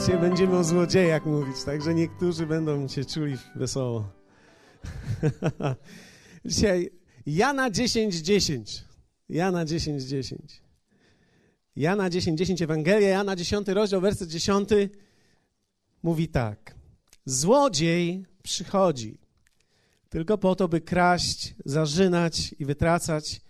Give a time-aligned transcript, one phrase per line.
[0.00, 4.08] Dzisiaj będziemy o złodziejach mówić, także niektórzy będą się czuli wesoło.
[6.44, 6.90] Dzisiaj
[7.26, 8.22] Jana 10:10.
[8.22, 8.84] 10.
[9.28, 10.00] Jana 10:10.
[10.00, 10.62] 10.
[11.76, 14.68] Jana 10:10 10, Ewangelia Jana 10 rozdział werset 10
[16.02, 16.74] mówi tak:
[17.24, 19.18] Złodziej przychodzi
[20.08, 23.40] tylko po to, by kraść, zarzynać i wytracać.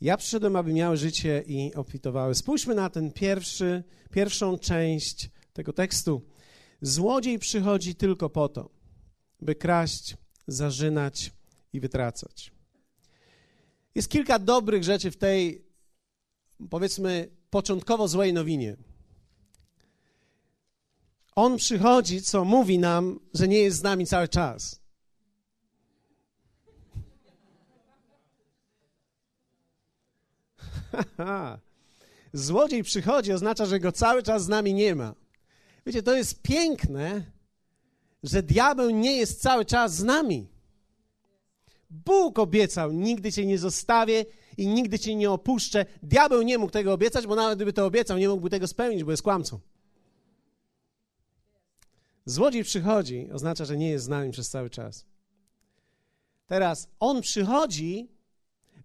[0.00, 2.34] Ja przyszedłem, aby miały życie i obfitowały.
[2.34, 6.22] Spójrzmy na ten pierwszy, pierwszą część tego tekstu.
[6.80, 8.70] Złodziej przychodzi tylko po to,
[9.40, 11.32] by kraść, zarzynać
[11.72, 12.52] i wytracać.
[13.94, 15.64] Jest kilka dobrych rzeczy w tej,
[16.70, 18.76] powiedzmy, początkowo złej nowinie.
[21.34, 24.80] On przychodzi, co mówi nam, że nie jest z nami cały czas.
[32.32, 35.23] Złodziej przychodzi, oznacza, że go cały czas z nami nie ma.
[35.86, 37.24] Wiecie, to jest piękne,
[38.22, 40.48] że diabeł nie jest cały czas z nami.
[41.90, 44.24] Bóg obiecał, nigdy cię nie zostawię
[44.56, 45.86] i nigdy cię nie opuszczę.
[46.02, 49.10] Diabeł nie mógł tego obiecać, bo nawet gdyby to obiecał, nie mógłby tego spełnić, bo
[49.10, 49.60] jest kłamcą.
[52.26, 55.06] Złodziej przychodzi, oznacza, że nie jest z nami przez cały czas.
[56.46, 58.08] Teraz on przychodzi,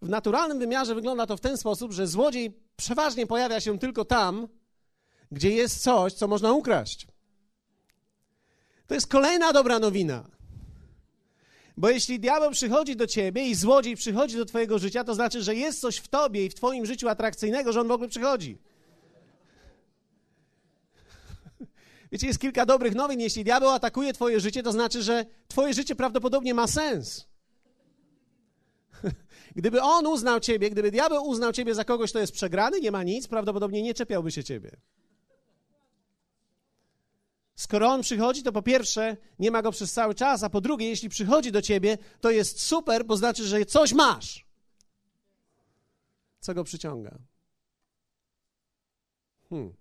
[0.01, 4.47] w naturalnym wymiarze wygląda to w ten sposób, że złodziej przeważnie pojawia się tylko tam,
[5.31, 7.07] gdzie jest coś, co można ukraść.
[8.87, 10.29] To jest kolejna dobra nowina.
[11.77, 15.55] Bo jeśli diabeł przychodzi do ciebie i złodziej przychodzi do twojego życia, to znaczy, że
[15.55, 18.57] jest coś w tobie i w twoim życiu atrakcyjnego, że on w ogóle przychodzi.
[22.11, 23.19] Wiecie, jest kilka dobrych nowin.
[23.19, 27.27] Jeśli diabeł atakuje twoje życie, to znaczy, że twoje życie prawdopodobnie ma sens.
[29.55, 33.03] Gdyby on uznał ciebie, gdyby diabeł uznał ciebie za kogoś, kto jest przegrany, nie ma
[33.03, 34.71] nic, prawdopodobnie nie czepiałby się ciebie.
[37.59, 40.89] Skoro on przychodzi, to po pierwsze nie ma go przez cały czas, a po drugie,
[40.89, 44.45] jeśli przychodzi do ciebie, to jest super, bo znaczy, że coś masz.
[46.39, 47.19] Co go przyciąga?
[49.49, 49.73] Hmm.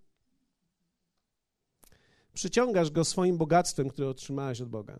[2.34, 4.98] Przyciągasz go swoim bogactwem, które otrzymałeś od Boga.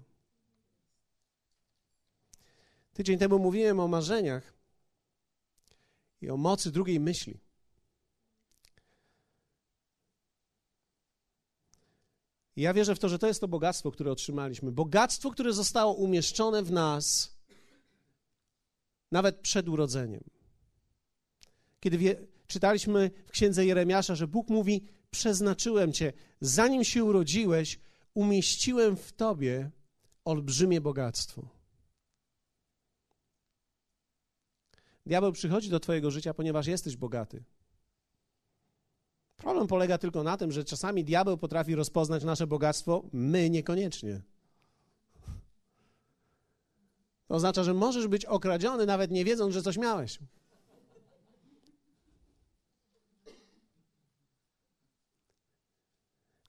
[2.92, 4.54] Tydzień temu mówiłem o marzeniach
[6.20, 7.40] i o mocy drugiej myśli.
[12.58, 14.72] I ja wierzę w to, że to jest to bogactwo, które otrzymaliśmy.
[14.72, 17.36] Bogactwo, które zostało umieszczone w nas
[19.12, 20.24] nawet przed urodzeniem.
[21.80, 27.80] Kiedy wie, czytaliśmy w księdze Jeremiasza, że Bóg mówi: Przeznaczyłem cię, zanim się urodziłeś,
[28.14, 29.70] umieściłem w tobie
[30.24, 31.48] olbrzymie bogactwo.
[35.06, 37.44] Diabeł przychodzi do Twojego życia, ponieważ jesteś bogaty.
[39.58, 44.20] Problem polega tylko na tym, że czasami diabeł potrafi rozpoznać nasze bogactwo, my niekoniecznie.
[47.26, 50.18] To oznacza, że możesz być okradziony, nawet nie wiedząc, że coś miałeś.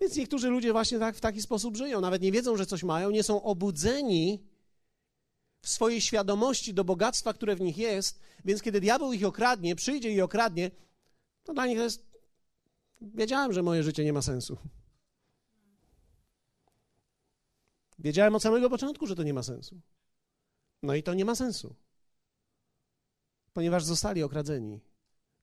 [0.02, 2.02] Więc niektórzy ludzie właśnie tak, w taki sposób żyją.
[2.02, 4.40] Nawet nie wiedzą, że coś mają, nie są obudzeni
[5.62, 10.12] w swojej świadomości do bogactwa, które w nich jest, więc kiedy diabeł ich okradnie, przyjdzie
[10.12, 10.72] i okradnie,
[11.44, 12.09] to dla nich to jest.
[13.02, 14.58] Wiedziałem, że moje życie nie ma sensu.
[18.00, 19.82] Wiedziałem od samego początku, że to nie ma sensu.
[20.84, 21.76] No i to nie ma sensu.
[23.54, 24.80] Ponieważ zostali okradzeni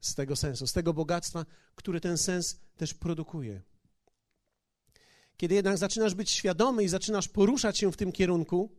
[0.01, 3.63] z tego sensu, z tego bogactwa, które ten sens też produkuje.
[5.37, 8.77] Kiedy jednak zaczynasz być świadomy i zaczynasz poruszać się w tym kierunku,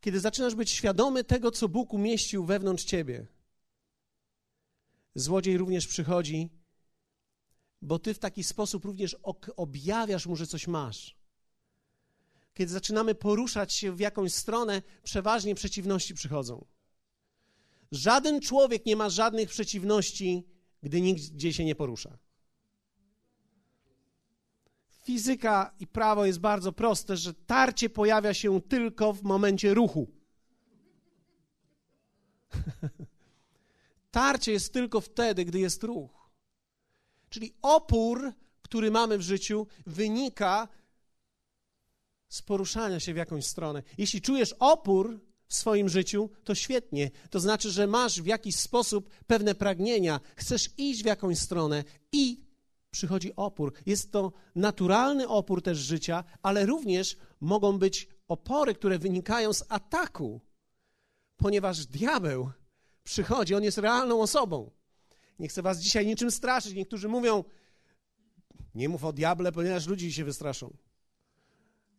[0.00, 3.26] kiedy zaczynasz być świadomy tego, co Bóg umieścił wewnątrz ciebie,
[5.14, 6.50] złodziej również przychodzi,
[7.82, 9.16] bo ty w taki sposób również
[9.56, 11.16] objawiasz mu, że coś masz.
[12.54, 16.64] Kiedy zaczynamy poruszać się w jakąś stronę, przeważnie przeciwności przychodzą.
[17.92, 20.46] Żaden człowiek nie ma żadnych przeciwności,
[20.82, 22.18] gdy nigdzie się nie porusza.
[25.02, 30.10] Fizyka i prawo jest bardzo proste, że tarcie pojawia się tylko w momencie ruchu.
[34.10, 36.25] tarcie jest tylko wtedy, gdy jest ruch.
[37.28, 38.32] Czyli opór,
[38.62, 40.68] który mamy w życiu, wynika
[42.28, 43.82] z poruszania się w jakąś stronę.
[43.98, 47.10] Jeśli czujesz opór w swoim życiu, to świetnie.
[47.30, 52.40] To znaczy, że masz w jakiś sposób pewne pragnienia, chcesz iść w jakąś stronę i
[52.90, 53.72] przychodzi opór.
[53.86, 60.40] Jest to naturalny opór też życia, ale również mogą być opory, które wynikają z ataku,
[61.36, 62.50] ponieważ diabeł
[63.04, 64.70] przychodzi, on jest realną osobą.
[65.38, 66.74] Nie chcę was dzisiaj niczym straszyć.
[66.74, 67.44] Niektórzy mówią,
[68.74, 70.76] Nie mów o diable, ponieważ ludzie się wystraszą.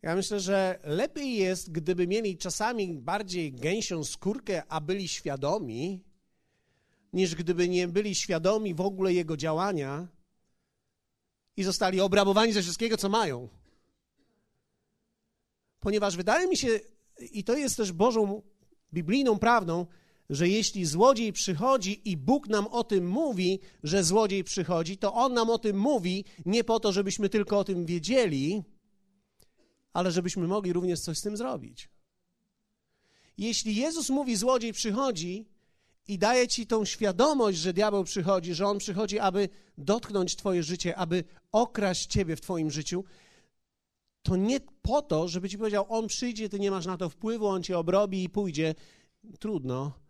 [0.02, 6.04] Ja myślę, że lepiej jest, gdyby mieli czasami bardziej gęsią skórkę, a byli świadomi,
[7.12, 10.08] niż gdyby nie byli świadomi w ogóle jego działania
[11.56, 13.48] i zostali obrabowani ze wszystkiego, co mają.
[15.80, 16.80] Ponieważ wydaje mi się,
[17.20, 18.42] i to jest też Bożą
[18.92, 19.86] biblijną prawdą,
[20.30, 25.34] że jeśli złodziej przychodzi i Bóg nam o tym mówi, że złodziej przychodzi, to On
[25.34, 28.62] nam o tym mówi nie po to, żebyśmy tylko o tym wiedzieli,
[29.92, 31.88] ale żebyśmy mogli również coś z tym zrobić.
[33.38, 35.48] Jeśli Jezus mówi, złodziej przychodzi
[36.08, 39.48] i daje ci tą świadomość, że diabeł przychodzi, że on przychodzi, aby
[39.78, 43.04] dotknąć Twoje życie, aby okraść Ciebie w Twoim życiu,
[44.22, 47.46] to nie po to, żeby Ci powiedział, on przyjdzie, Ty nie masz na to wpływu,
[47.46, 48.74] on Cię obrobi i pójdzie.
[49.38, 50.07] Trudno.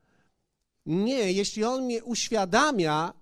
[0.89, 3.13] Nie, jeśli on mnie uświadamia,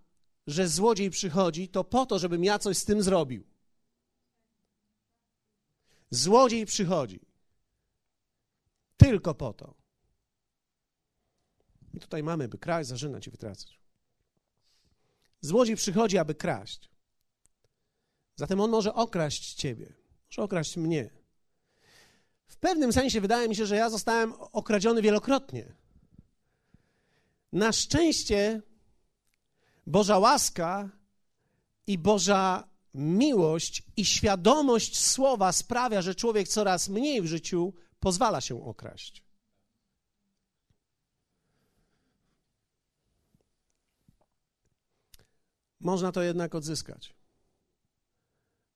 [0.46, 3.44] że złodziej przychodzi, to po to, żebym ja coś z tym zrobił.
[6.10, 7.20] Złodziej przychodzi.
[8.96, 9.74] Tylko po to.
[11.94, 13.80] I tutaj mamy, by kraść, zażynać i wytracać.
[15.40, 16.90] Złodziej przychodzi, aby kraść.
[18.36, 19.94] Zatem on może okraść ciebie,
[20.30, 21.10] może okraść mnie.
[22.46, 25.85] W pewnym sensie wydaje mi się, że ja zostałem okradziony wielokrotnie.
[27.56, 28.62] Na szczęście
[29.86, 30.90] Boża łaska
[31.86, 38.64] i Boża miłość i świadomość słowa sprawia, że człowiek coraz mniej w życiu pozwala się
[38.64, 39.24] okraść.
[45.80, 47.14] Można to jednak odzyskać.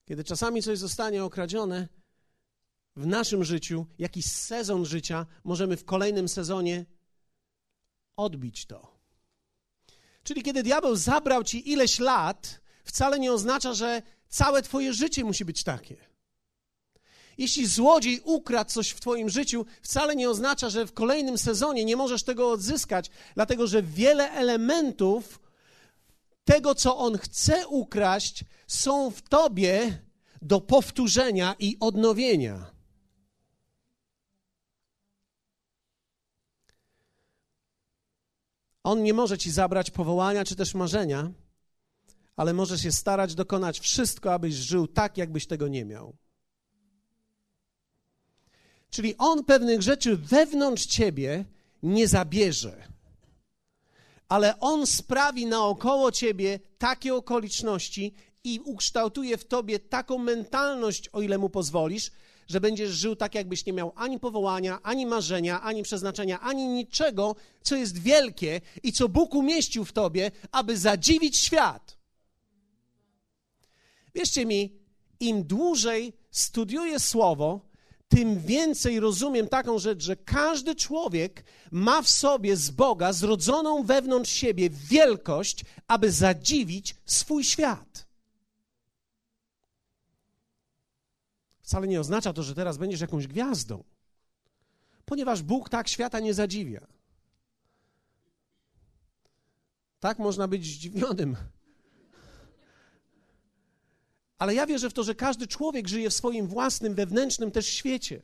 [0.05, 1.89] Kiedy czasami coś zostanie okradzione
[2.97, 6.87] w naszym życiu, jakiś sezon życia, możemy w kolejnym sezonie
[8.21, 9.01] odbić to.
[10.23, 15.45] Czyli kiedy diabeł zabrał ci ileś lat, wcale nie oznacza, że całe Twoje życie musi
[15.45, 15.97] być takie.
[17.39, 21.97] Jeśli złodziej ukradł coś w Twoim życiu, wcale nie oznacza, że w kolejnym sezonie nie
[21.97, 25.41] możesz tego odzyskać, dlatego że wiele elementów
[26.45, 29.99] tego, co on chce ukraść, są w Tobie
[30.43, 32.80] do powtórzenia i odnowienia.
[38.91, 41.33] On nie może ci zabrać powołania czy też marzenia,
[42.37, 46.17] ale może się starać dokonać wszystko, abyś żył tak, jakbyś tego nie miał.
[48.91, 51.45] Czyli on pewnych rzeczy wewnątrz ciebie
[51.83, 52.89] nie zabierze,
[54.29, 58.15] ale on sprawi naokoło ciebie takie okoliczności
[58.45, 62.11] i ukształtuje w tobie taką mentalność, o ile mu pozwolisz,
[62.51, 67.37] że będziesz żył tak, jakbyś nie miał ani powołania, ani marzenia, ani przeznaczenia, ani niczego,
[67.63, 71.99] co jest wielkie i co Bóg umieścił w tobie, aby zadziwić świat.
[74.15, 74.73] Wierzcie mi,
[75.21, 77.61] im dłużej studiuję słowo,
[78.09, 84.33] tym więcej rozumiem taką rzecz, że każdy człowiek ma w sobie z Boga zrodzoną wewnątrz
[84.33, 88.10] siebie wielkość, aby zadziwić swój świat.
[91.71, 93.85] Wcale nie oznacza to, że teraz będziesz jakąś gwiazdą,
[95.05, 96.87] ponieważ Bóg tak świata nie zadziwia.
[100.01, 101.37] Tak można być zdziwionym
[104.41, 108.23] ale ja wierzę w to, że każdy człowiek żyje w swoim własnym, wewnętrznym też świecie.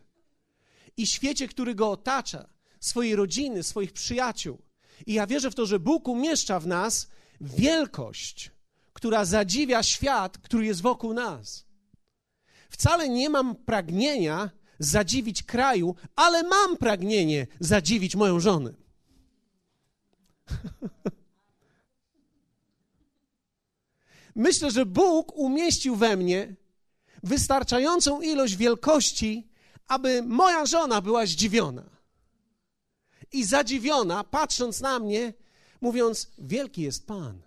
[0.96, 2.48] I świecie, który go otacza,
[2.80, 4.58] swojej rodziny, swoich przyjaciół.
[5.06, 7.08] I ja wierzę w to, że Bóg umieszcza w nas
[7.40, 8.50] wielkość,
[8.92, 11.65] która zadziwia świat, który jest wokół nas.
[12.70, 18.72] Wcale nie mam pragnienia zadziwić kraju, ale mam pragnienie zadziwić moją żonę.
[24.34, 26.54] Myślę, że Bóg umieścił we mnie
[27.22, 29.48] wystarczającą ilość wielkości,
[29.88, 31.90] aby moja żona była zdziwiona.
[33.32, 35.32] I zadziwiona, patrząc na mnie,
[35.80, 37.42] mówiąc: Wielki jest Pan.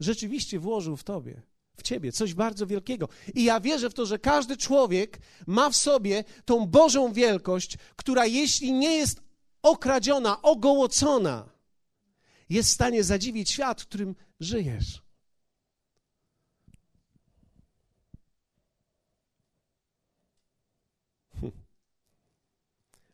[0.00, 1.42] Rzeczywiście włożył w tobie,
[1.76, 3.08] w ciebie coś bardzo wielkiego.
[3.34, 8.26] I ja wierzę w to, że każdy człowiek ma w sobie tą Bożą wielkość, która
[8.26, 9.22] jeśli nie jest
[9.62, 11.48] okradziona, ogołocona,
[12.48, 15.04] jest w stanie zadziwić świat, w którym żyjesz.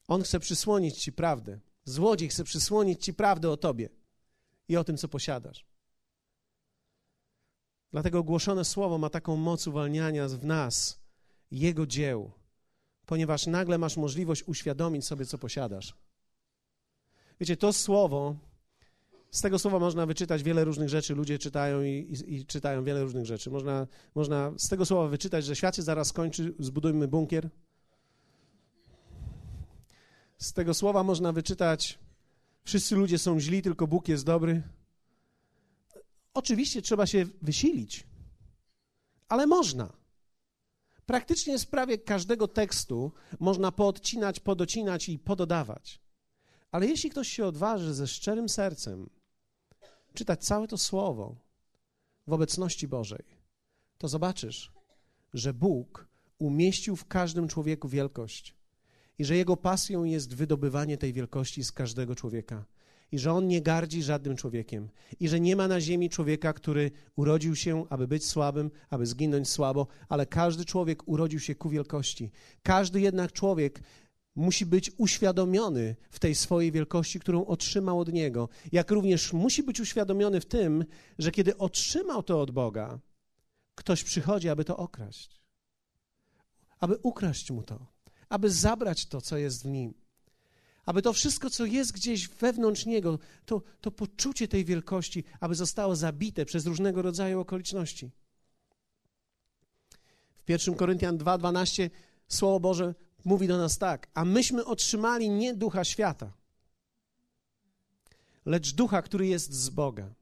[0.08, 1.58] On chce przysłonić ci prawdę.
[1.84, 3.88] Złodziej chce przysłonić ci prawdę o tobie
[4.68, 5.69] i o tym, co posiadasz.
[7.92, 11.00] Dlatego ogłoszone słowo ma taką moc uwalniania w nas
[11.50, 12.30] Jego dzieł,
[13.06, 15.94] ponieważ nagle masz możliwość uświadomić sobie, co posiadasz.
[17.40, 18.36] Wiecie, to słowo
[19.30, 21.14] Z tego słowa można wyczytać wiele różnych rzeczy.
[21.14, 23.50] Ludzie czytają i, i, i, czytają wiele różnych rzeczy.
[23.50, 27.50] Można, można z tego słowa wyczytać, że świat się zaraz skończy, zbudujmy bunkier.
[30.38, 31.98] Z tego słowa można wyczytać,
[32.64, 34.62] wszyscy ludzie są źli, tylko Bóg jest dobry.
[36.34, 38.06] Oczywiście trzeba się wysilić,
[39.28, 39.92] ale można.
[41.06, 46.00] Praktycznie z prawie każdego tekstu można poodcinać, podocinać i pododawać.
[46.72, 49.10] Ale jeśli ktoś się odważy ze szczerym sercem
[50.14, 51.36] czytać całe to słowo
[52.26, 53.24] w obecności Bożej,
[53.98, 54.72] to zobaczysz,
[55.34, 56.08] że Bóg
[56.38, 58.54] umieścił w każdym człowieku wielkość
[59.18, 62.64] i że jego pasją jest wydobywanie tej wielkości z każdego człowieka
[63.12, 64.88] i że on nie gardzi żadnym człowiekiem
[65.20, 69.48] i że nie ma na ziemi człowieka, który urodził się, aby być słabym, aby zginąć
[69.48, 72.30] słabo, ale każdy człowiek urodził się ku wielkości.
[72.62, 73.82] Każdy jednak człowiek
[74.36, 79.80] musi być uświadomiony w tej swojej wielkości, którą otrzymał od Niego, jak również musi być
[79.80, 80.84] uświadomiony w tym,
[81.18, 82.98] że kiedy otrzymał to od Boga,
[83.74, 85.40] ktoś przychodzi, aby to okraść,
[86.80, 87.86] aby ukraść mu to,
[88.28, 89.94] aby zabrać to, co jest w nim
[90.90, 95.96] aby to wszystko, co jest gdzieś wewnątrz niego, to, to poczucie tej wielkości, aby zostało
[95.96, 98.10] zabite przez różnego rodzaju okoliczności.
[100.46, 101.90] W 1 Koryntian 2:12
[102.28, 102.94] Słowo Boże
[103.24, 106.32] mówi do nas tak: A myśmy otrzymali nie ducha świata,
[108.46, 110.14] lecz ducha, który jest z Boga,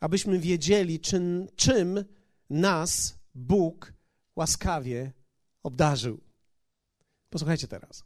[0.00, 2.04] abyśmy wiedzieli, czym, czym
[2.50, 3.92] nas Bóg
[4.36, 5.12] łaskawie
[5.62, 6.20] obdarzył.
[7.30, 8.03] Posłuchajcie teraz.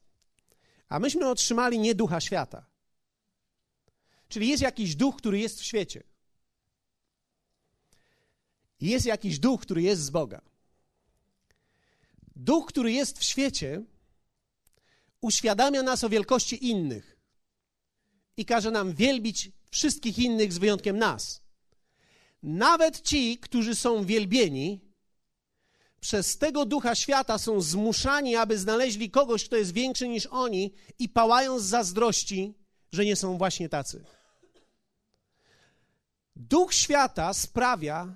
[0.88, 2.66] A myśmy otrzymali nie ducha świata.
[4.28, 6.02] Czyli jest jakiś duch, który jest w świecie.
[8.80, 10.40] Jest jakiś duch, który jest z Boga.
[12.36, 13.82] Duch, który jest w świecie,
[15.20, 17.18] uświadamia nas o wielkości innych
[18.36, 21.42] i każe nam wielbić wszystkich innych z wyjątkiem nas.
[22.42, 24.87] Nawet ci, którzy są wielbieni,
[26.00, 31.08] przez tego ducha świata są zmuszani, aby znaleźli kogoś, kto jest większy niż oni i
[31.08, 32.54] pałają z zazdrości,
[32.92, 34.04] że nie są właśnie tacy.
[36.36, 38.14] Duch świata sprawia,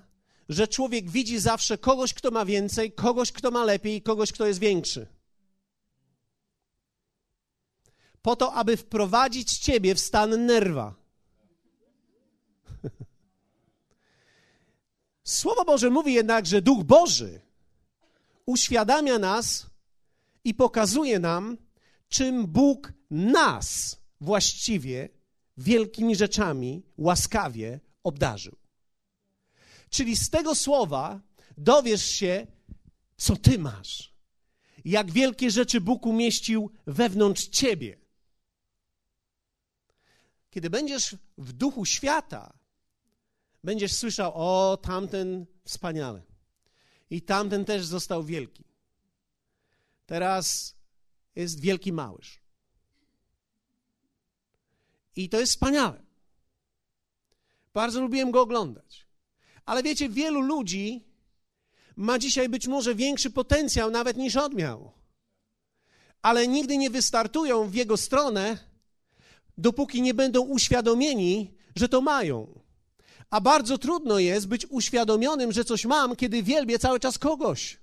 [0.49, 4.59] że człowiek widzi zawsze kogoś, kto ma więcej, kogoś, kto ma lepiej, kogoś, kto jest
[4.59, 5.07] większy.
[8.21, 10.93] Po to, aby wprowadzić ciebie w stan nerwa.
[15.23, 17.41] Słowo Boże mówi jednak, że Duch Boży
[18.45, 19.65] uświadamia nas
[20.43, 21.57] i pokazuje nam,
[22.09, 25.09] czym Bóg nas właściwie
[25.57, 28.55] wielkimi rzeczami łaskawie obdarzył.
[29.89, 31.21] Czyli z tego słowa
[31.57, 32.47] dowiesz się,
[33.17, 34.13] co ty masz,
[34.85, 37.97] jak wielkie rzeczy Bóg umieścił wewnątrz ciebie.
[40.49, 42.53] Kiedy będziesz w duchu świata,
[43.63, 46.32] będziesz słyszał: O, tamten wspaniale.
[47.13, 48.63] I tamten też został wielki.
[50.05, 50.75] Teraz
[51.35, 52.39] jest wielki małyż.
[55.15, 56.03] I to jest wspaniałe.
[57.73, 59.07] Bardzo lubiłem go oglądać.
[59.65, 61.05] Ale wiecie, wielu ludzi
[61.95, 64.91] ma dzisiaj być może większy potencjał nawet niż on miał.
[66.21, 68.57] Ale nigdy nie wystartują w jego stronę,
[69.57, 72.62] dopóki nie będą uświadomieni, że to mają.
[73.33, 77.79] A bardzo trudno jest być uświadomionym, że coś mam, kiedy wielbię cały czas kogoś.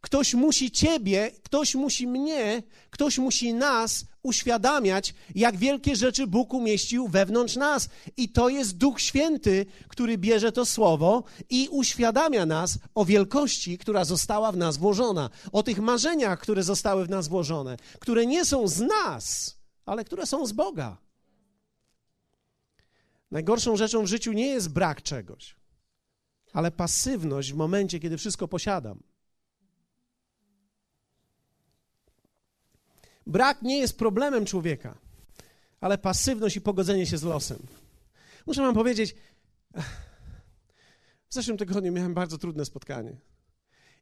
[0.00, 7.08] Ktoś musi ciebie, ktoś musi mnie, ktoś musi nas uświadamiać, jak wielkie rzeczy Bóg umieścił
[7.08, 7.88] wewnątrz nas.
[8.16, 14.04] I to jest Duch Święty, który bierze to słowo i uświadamia nas o wielkości, która
[14.04, 18.68] została w nas włożona, o tych marzeniach, które zostały w nas włożone, które nie są
[18.68, 21.09] z nas, ale które są z Boga.
[23.30, 25.56] Najgorszą rzeczą w życiu nie jest brak czegoś,
[26.52, 29.02] ale pasywność w momencie, kiedy wszystko posiadam.
[33.26, 34.98] Brak nie jest problemem człowieka,
[35.80, 37.66] ale pasywność i pogodzenie się z losem.
[38.46, 39.14] Muszę Wam powiedzieć,
[41.28, 43.16] w zeszłym tygodniu miałem bardzo trudne spotkanie.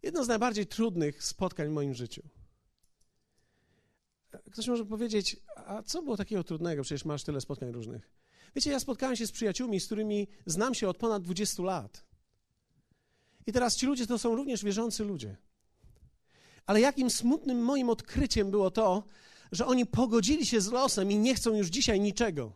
[0.02, 2.22] Jedno z najbardziej trudnych spotkań w moim życiu.
[4.52, 6.82] Ktoś może powiedzieć, a co było takiego trudnego?
[6.82, 8.10] Przecież masz tyle spotkań różnych.
[8.54, 12.04] Wiecie, ja spotkałem się z przyjaciółmi, z którymi znam się od ponad 20 lat.
[13.46, 15.36] I teraz ci ludzie to są również wierzący ludzie.
[16.66, 19.04] Ale jakim smutnym moim odkryciem było to,
[19.52, 22.52] że oni pogodzili się z losem i nie chcą już dzisiaj niczego.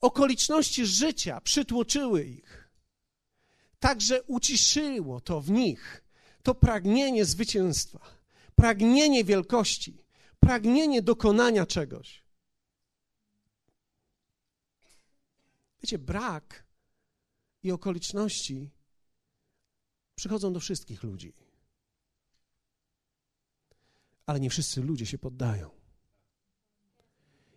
[0.00, 2.70] Okoliczności życia przytłoczyły ich.
[3.80, 6.04] Także uciszyło to w nich
[6.42, 8.00] to pragnienie zwycięstwa,
[8.54, 10.04] pragnienie wielkości,
[10.40, 12.23] pragnienie dokonania czegoś.
[15.84, 16.66] Wiecie, brak
[17.62, 18.70] i okoliczności
[20.14, 21.32] przychodzą do wszystkich ludzi.
[24.26, 25.70] Ale nie wszyscy ludzie się poddają.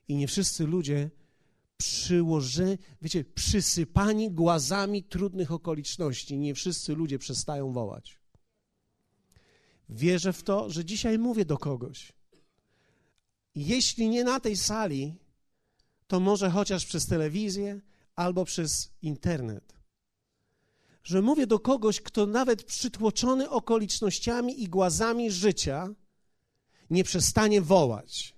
[0.08, 1.10] I nie wszyscy ludzie
[1.78, 8.20] przyłoży, wiecie, przysypani głazami trudnych okoliczności, nie wszyscy ludzie przestają wołać.
[9.90, 12.14] Wierzę w to, że dzisiaj mówię do kogoś.
[13.56, 15.16] Jeśli nie na tej sali,
[16.08, 17.82] to może chociaż przez telewizję
[18.18, 19.74] albo przez internet.
[21.04, 25.90] Że mówię do kogoś, kto nawet przytłoczony okolicznościami i głazami życia
[26.90, 28.36] nie przestanie wołać.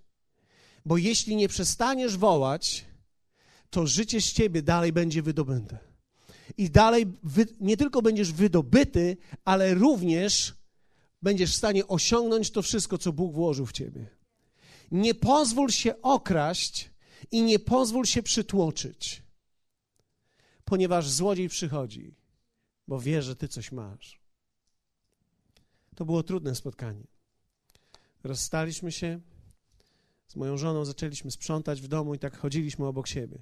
[0.85, 2.85] Bo jeśli nie przestaniesz wołać,
[3.69, 5.77] to życie z ciebie dalej będzie wydobyte.
[6.57, 10.53] I dalej wy, nie tylko będziesz wydobyty, ale również
[11.21, 14.07] będziesz w stanie osiągnąć to wszystko, co Bóg włożył w ciebie.
[14.91, 16.91] Nie pozwól się okraść
[17.31, 19.23] i nie pozwól się przytłoczyć,
[20.69, 22.15] ponieważ złodziej przychodzi,
[22.87, 24.19] bo wie, że ty coś masz.
[25.95, 27.07] To było trudne spotkanie.
[28.23, 29.19] Rozstaliśmy się
[30.27, 33.41] z moją żoną, zaczęliśmy sprzątać w domu i tak chodziliśmy obok siebie.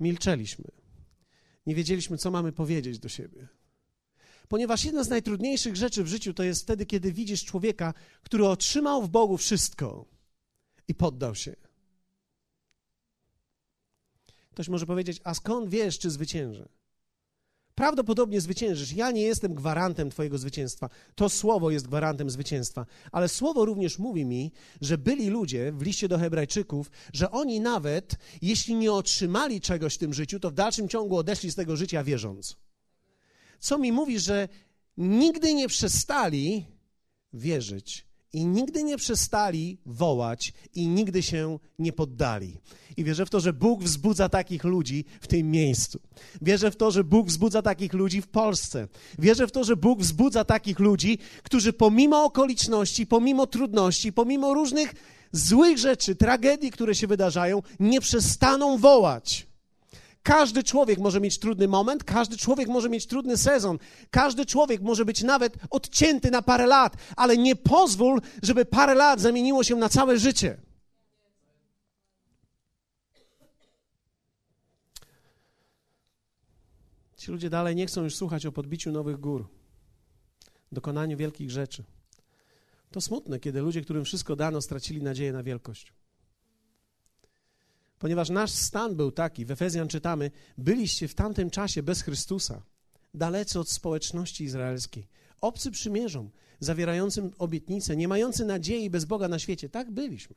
[0.00, 0.64] Milczeliśmy.
[1.66, 3.48] Nie wiedzieliśmy, co mamy powiedzieć do siebie.
[4.48, 9.02] Ponieważ jedna z najtrudniejszych rzeczy w życiu to jest wtedy, kiedy widzisz człowieka, który otrzymał
[9.02, 10.06] w Bogu wszystko
[10.88, 11.56] i poddał się.
[14.52, 16.68] Ktoś może powiedzieć: A skąd wiesz, czy zwyciężę?
[17.74, 18.92] Prawdopodobnie zwyciężysz.
[18.92, 20.88] Ja nie jestem gwarantem Twojego zwycięstwa.
[21.14, 22.86] To słowo jest gwarantem zwycięstwa.
[23.12, 28.16] Ale słowo również mówi mi, że byli ludzie w liście do Hebrajczyków, że oni nawet,
[28.42, 32.04] jeśli nie otrzymali czegoś w tym życiu, to w dalszym ciągu odeszli z tego życia
[32.04, 32.56] wierząc.
[33.58, 34.48] Co mi mówi, że
[34.96, 36.66] nigdy nie przestali
[37.32, 42.58] wierzyć i nigdy nie przestali wołać i nigdy się nie poddali.
[42.96, 46.00] I wierzę w to, że Bóg wzbudza takich ludzi w tym miejscu.
[46.42, 48.88] Wierzę w to, że Bóg wzbudza takich ludzi w Polsce.
[49.18, 54.94] Wierzę w to, że Bóg wzbudza takich ludzi, którzy pomimo okoliczności, pomimo trudności, pomimo różnych
[55.32, 59.51] złych rzeczy, tragedii, które się wydarzają, nie przestaną wołać.
[60.22, 63.78] Każdy człowiek może mieć trudny moment, każdy człowiek może mieć trudny sezon,
[64.10, 69.20] każdy człowiek może być nawet odcięty na parę lat, ale nie pozwól, żeby parę lat
[69.20, 70.56] zamieniło się na całe życie.
[77.16, 79.48] Ci ludzie dalej nie chcą już słuchać o podbiciu nowych gór,
[80.72, 81.84] dokonaniu wielkich rzeczy.
[82.90, 85.92] To smutne, kiedy ludzie, którym wszystko dano, stracili nadzieję na wielkość.
[88.02, 92.62] Ponieważ nasz stan był taki, w Efezjan czytamy, byliście w tamtym czasie bez Chrystusa,
[93.14, 95.08] dalecy od społeczności izraelskiej,
[95.40, 99.68] obcy przymierzom, zawierającym obietnice, nie mający nadziei bez Boga na świecie.
[99.68, 100.34] Tak byliśmy.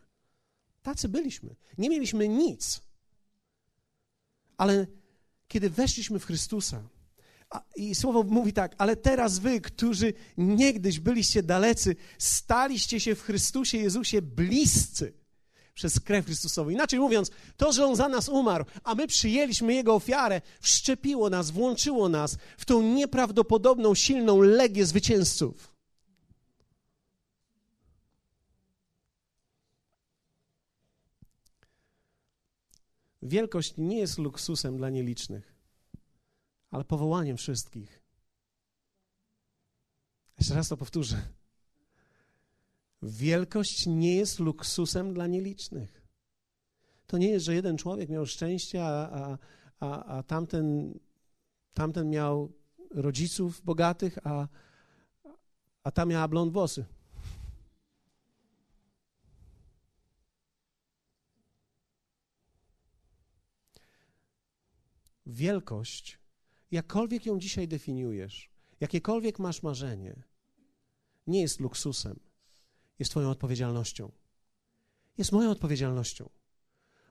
[0.82, 1.56] Tacy byliśmy.
[1.78, 2.82] Nie mieliśmy nic.
[4.58, 4.88] Ale
[5.48, 6.84] kiedy weszliśmy w Chrystusa,
[7.76, 13.78] i słowo mówi tak, ale teraz wy, którzy niegdyś byliście dalecy, staliście się w Chrystusie
[13.78, 15.25] Jezusie bliscy
[15.76, 16.70] przez krew Chrystusową.
[16.70, 21.52] Inaczej mówiąc, to, że On za nas umarł, a my przyjęliśmy Jego ofiarę, wszczepiło nas,
[21.52, 25.76] włączyło nas w tą nieprawdopodobną, silną legię zwycięzców.
[33.22, 35.56] Wielkość nie jest luksusem dla nielicznych,
[36.72, 38.02] ale powołaniem wszystkich.
[40.38, 41.28] Jeszcze raz to powtórzę.
[43.02, 46.02] Wielkość nie jest luksusem dla nielicznych.
[47.08, 49.38] To nie jest, że jeden człowiek miał szczęście, a,
[49.80, 51.00] a, a, tamten,
[51.74, 52.52] tamten miał
[52.92, 54.48] rodziców bogatych, a,
[55.84, 56.86] a ta miała blond włosy.
[65.26, 66.20] Wielkość,
[66.72, 70.24] jakkolwiek ją dzisiaj definiujesz, jakiekolwiek masz marzenie,
[71.28, 72.20] nie jest luksusem
[73.00, 74.12] jest Twoją odpowiedzialnością.
[75.18, 76.30] Jest moją odpowiedzialnością.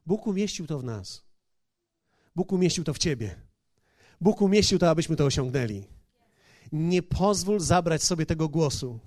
[0.07, 1.25] Bóg umieścił to w nas.
[2.37, 3.41] Bóg umieścił to w Ciebie.
[4.21, 5.85] Bóg umieścił to, abyśmy to osiągnęli.
[6.73, 8.99] Nie pozwól zabrać sobie tego głosu.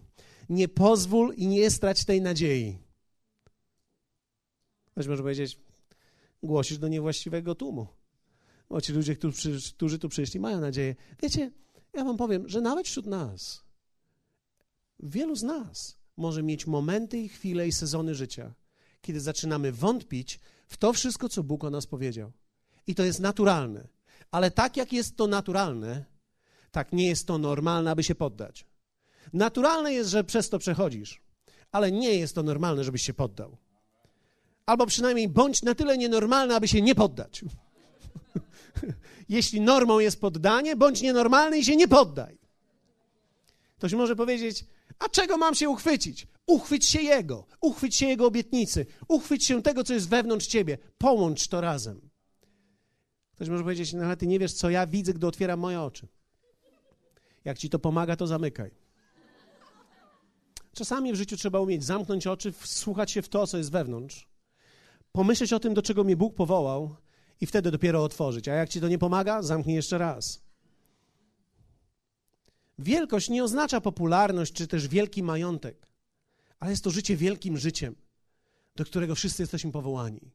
[0.49, 2.77] Nie pozwól i nie strać tej nadziei.
[4.91, 5.59] Ktoś może powiedzieć,
[6.43, 7.87] głosisz do niewłaściwego tłumu.
[8.69, 10.95] Bo ci ludzie, którzy, którzy tu przyszli, mają nadzieję.
[11.21, 11.51] Wiecie,
[11.93, 13.63] ja wam powiem, że nawet wśród nas,
[14.99, 18.53] wielu z nas może mieć momenty i chwile i sezony życia,
[19.01, 22.31] kiedy zaczynamy wątpić w to wszystko, co Bóg o nas powiedział.
[22.87, 23.87] I to jest naturalne.
[24.31, 26.05] Ale tak jak jest to naturalne,
[26.71, 28.65] tak nie jest to normalne, aby się poddać.
[29.33, 31.21] Naturalne jest, że przez to przechodzisz,
[31.71, 33.57] ale nie jest to normalne, żebyś się poddał.
[34.65, 37.45] Albo przynajmniej bądź na tyle nienormalny, aby się nie poddać.
[39.29, 42.37] Jeśli normą jest poddanie, bądź nienormalny i się nie poddaj.
[43.77, 44.65] Ktoś może powiedzieć,
[44.99, 46.27] a czego mam się uchwycić?
[46.47, 51.47] Uchwyć się Jego, uchwyć się Jego obietnicy, uchwyć się tego, co jest wewnątrz Ciebie, połącz
[51.47, 52.09] to razem.
[53.35, 56.07] Ktoś może powiedzieć, no ale Ty nie wiesz, co ja widzę, gdy otwieram moje oczy.
[57.45, 58.71] Jak Ci to pomaga, to zamykaj.
[60.73, 64.27] Czasami w życiu trzeba umieć zamknąć oczy, wsłuchać się w to, co jest wewnątrz,
[65.11, 66.95] pomyśleć o tym, do czego mnie Bóg powołał
[67.41, 68.47] i wtedy dopiero otworzyć.
[68.47, 70.46] A jak Ci to nie pomaga, zamknij jeszcze raz.
[72.79, 75.87] Wielkość nie oznacza popularność czy też wielki majątek,
[76.59, 77.95] ale jest to życie wielkim życiem,
[78.75, 80.31] do którego wszyscy jesteśmy powołani.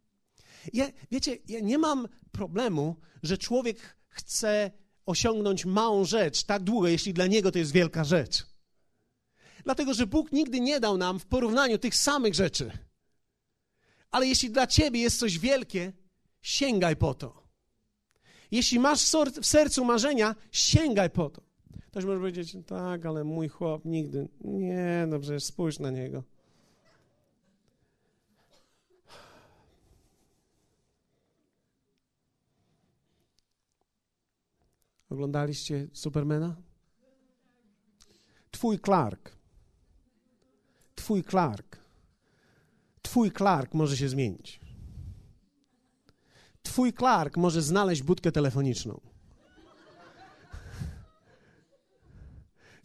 [0.73, 4.71] Ja, wiecie, ja nie mam problemu, że człowiek chce
[5.07, 8.47] osiągnąć małą rzecz tak długo, jeśli dla niego to jest wielka rzecz.
[9.65, 12.71] Dlatego, że Bóg nigdy nie dał nam w porównaniu tych samych rzeczy.
[14.11, 15.93] Ale jeśli dla ciebie jest coś wielkie,
[16.43, 17.43] sięgaj po to.
[18.51, 19.01] Jeśli masz
[19.41, 21.52] w sercu marzenia, sięgaj po to.
[21.93, 24.29] Ktoś może powiedzieć, tak, ale mój chłop nigdy.
[24.41, 26.23] Nie, no przecież spójrz na niego.
[35.11, 36.57] Oglądaliście Supermana?
[38.51, 39.37] Twój Clark.
[40.95, 41.79] Twój Clark.
[43.03, 44.61] Twój Clark może się zmienić.
[46.63, 49.12] Twój Clark może znaleźć budkę telefoniczną.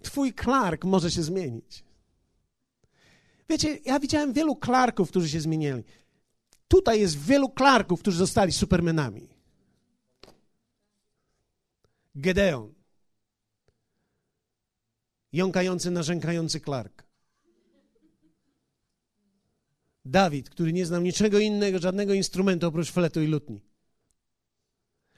[0.08, 1.84] Twój Clark może się zmienić.
[3.50, 5.84] Wiecie, ja widziałem wielu Clarków, którzy się zmienili.
[6.68, 9.30] Tutaj jest wielu Clarków, którzy zostali supermenami.
[12.16, 12.74] Gedeon.
[15.34, 17.04] Jąkający, narzękający Clark.
[20.06, 23.62] Dawid, który nie znał niczego innego, żadnego instrumentu oprócz fletu i lutni.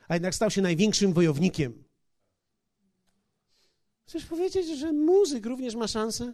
[0.08, 1.88] A jednak stał się największym wojownikiem.
[4.09, 6.33] Chcesz powiedzieć, że muzyk również ma szansę?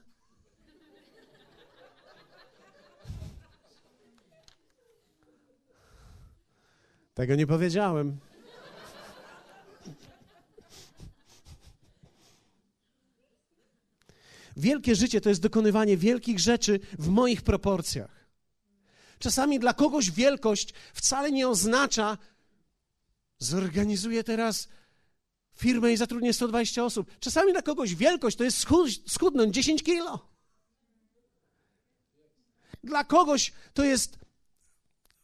[7.13, 8.17] Tego nie powiedziałem.
[14.57, 18.25] Wielkie życie to jest dokonywanie wielkich rzeczy w moich proporcjach.
[19.19, 22.17] Czasami dla kogoś wielkość wcale nie oznacza,
[23.39, 24.67] zorganizuję teraz
[25.55, 27.11] firmę i zatrudnię 120 osób.
[27.19, 28.67] Czasami dla kogoś wielkość to jest
[29.07, 30.29] schudnąć 10 kilo.
[32.83, 34.19] Dla kogoś to jest.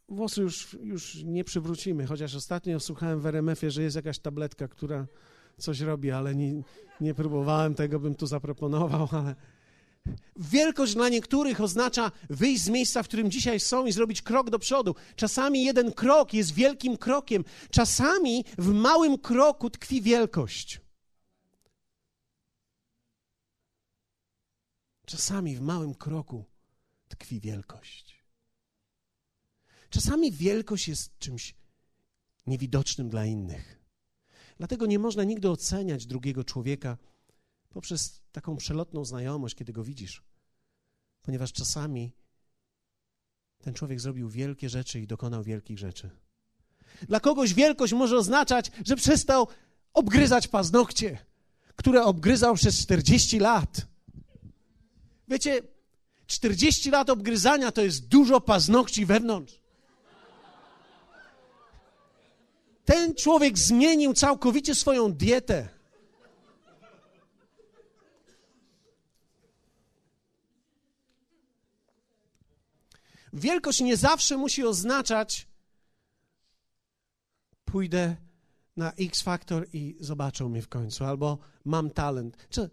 [0.10, 5.08] Włosy już, już nie przywrócimy, chociaż ostatnio słuchałem w RMF-ie, że jest jakaś tabletka, która
[5.58, 6.64] coś robi, ale nie,
[7.02, 9.36] nie próbowałem tego, bym tu zaproponował, ale.
[10.36, 14.60] Wielkość dla niektórych oznacza wyjść z miejsca, w którym dzisiaj są i zrobić krok do
[14.60, 14.96] przodu.
[15.16, 20.82] Czasami jeden krok jest wielkim krokiem, czasami w małym kroku tkwi wielkość.
[25.06, 26.46] Czasami w małym kroku
[27.08, 28.26] tkwi wielkość.
[29.90, 31.56] Czasami wielkość jest czymś
[32.48, 33.80] niewidocznym dla innych.
[34.58, 36.98] Dlatego nie można nigdy oceniać drugiego człowieka
[37.70, 40.24] poprzez taką przelotną znajomość, kiedy go widzisz.
[41.22, 42.12] Ponieważ czasami
[43.62, 46.10] ten człowiek zrobił wielkie rzeczy i dokonał wielkich rzeczy.
[47.08, 49.48] Dla kogoś wielkość może oznaczać, że przestał
[49.94, 51.26] obgryzać paznokcie,
[51.76, 53.88] które obgryzał przez 40 lat.
[55.28, 55.62] Wiecie,
[56.28, 59.62] 40 lat obgryzania to jest dużo paznokci wewnątrz.
[62.86, 65.70] Ten człowiek zmienił całkowicie swoją dietę.
[73.34, 75.48] Wielkość nie zawsze musi oznaczać
[77.66, 78.16] pójdę
[78.78, 82.48] na X Factor i zobaczą mnie w końcu, albo mam talent.
[82.50, 82.70] Czy,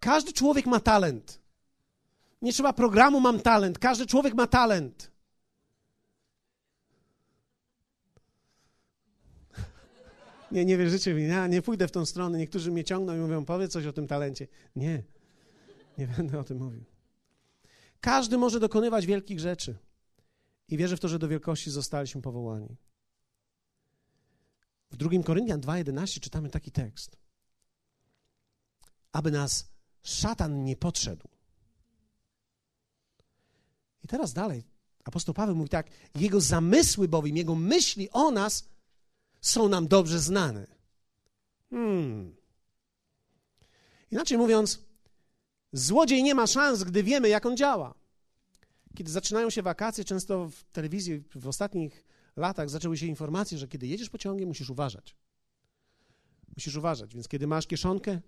[0.00, 1.40] każdy człowiek ma talent.
[2.42, 3.78] Nie trzeba programu mam talent.
[3.78, 5.10] Każdy człowiek ma talent.
[10.52, 12.38] Nie, nie wierzycie mi, ja nie pójdę w tą stronę.
[12.38, 14.46] Niektórzy mnie ciągną i mówią, powiedz coś o tym talencie.
[14.76, 15.02] Nie,
[15.98, 16.84] nie będę o tym mówił.
[18.00, 19.78] Każdy może dokonywać wielkich rzeczy.
[20.68, 22.76] I wierzę w to, że do wielkości zostaliśmy powołani.
[24.90, 27.16] W 2 Koryntian 2:11 czytamy taki tekst.
[29.12, 29.70] Aby nas
[30.02, 31.28] szatan nie podszedł.
[34.04, 34.64] I teraz dalej
[35.08, 38.68] apostoł Paweł mówi tak: Jego zamysły bowiem, jego myśli o nas
[39.40, 40.66] są nam dobrze znane.
[41.70, 42.36] Hmm.
[44.10, 44.87] Inaczej mówiąc,
[45.72, 47.94] Złodziej nie ma szans, gdy wiemy, jak on działa.
[48.96, 52.04] Kiedy zaczynają się wakacje, często w telewizji w ostatnich
[52.36, 55.16] latach zaczęły się informacje, że kiedy jedziesz pociągiem, musisz uważać.
[56.56, 58.20] Musisz uważać, więc kiedy masz kieszonkę,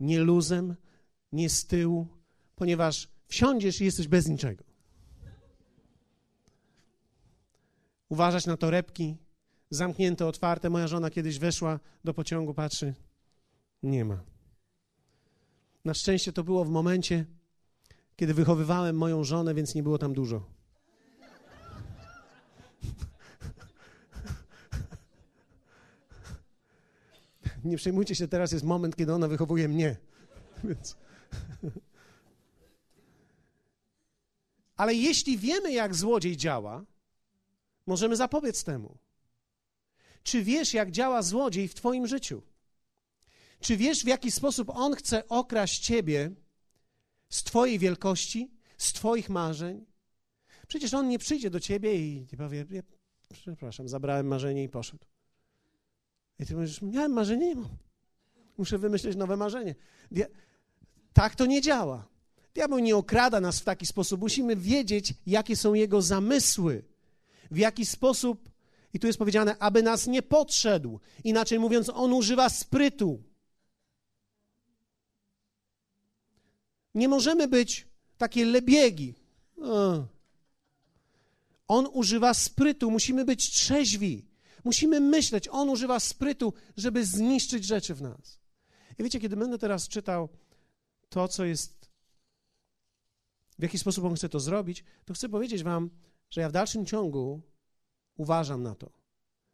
[0.00, 0.74] nie luzem,
[1.32, 2.06] nie z tyłu,
[2.56, 4.64] ponieważ wsiądziesz i jesteś bez niczego.
[8.08, 9.16] Uważać na torebki,
[9.70, 10.70] zamknięte, otwarte.
[10.70, 12.94] Moja żona kiedyś weszła do pociągu, patrzy,
[13.82, 14.29] nie ma.
[15.84, 17.26] Na szczęście to było w momencie,
[18.16, 20.44] kiedy wychowywałem moją żonę, więc nie było tam dużo.
[27.64, 29.96] Nie przejmujcie się, teraz jest moment, kiedy ona wychowuje mnie.
[30.64, 30.96] Więc...
[34.76, 36.84] Ale jeśli wiemy, jak złodziej działa,
[37.86, 38.98] możemy zapobiec temu.
[40.22, 42.42] Czy wiesz, jak działa złodziej w Twoim życiu?
[43.60, 46.30] Czy wiesz, w jaki sposób on chce okraść Ciebie
[47.28, 49.86] z Twojej wielkości, z Twoich marzeń?
[50.68, 52.66] Przecież on nie przyjdzie do Ciebie i nie powie:
[53.32, 55.04] Przepraszam, zabrałem marzenie i poszedł.
[56.38, 57.76] I ty mówisz, miałem marzenie, nie mam.
[58.58, 59.74] Muszę wymyśleć nowe marzenie.
[60.12, 60.26] Dia
[61.12, 62.08] tak to nie działa.
[62.54, 64.20] Diabeł nie okrada nas w taki sposób.
[64.20, 66.84] Musimy wiedzieć, jakie są jego zamysły,
[67.50, 68.50] w jaki sposób,
[68.94, 71.00] i tu jest powiedziane, aby nas nie podszedł.
[71.24, 73.22] Inaczej mówiąc, on używa sprytu.
[76.94, 79.14] Nie możemy być takie lebiegi.
[81.68, 84.26] On używa sprytu, musimy być trzeźwi.
[84.64, 88.40] Musimy myśleć, on używa sprytu, żeby zniszczyć rzeczy w nas.
[88.98, 90.28] I wiecie, kiedy będę teraz czytał
[91.08, 91.90] to, co jest,
[93.58, 95.90] w jaki sposób on chce to zrobić, to chcę powiedzieć wam,
[96.30, 97.40] że ja w dalszym ciągu
[98.16, 98.92] uważam na to.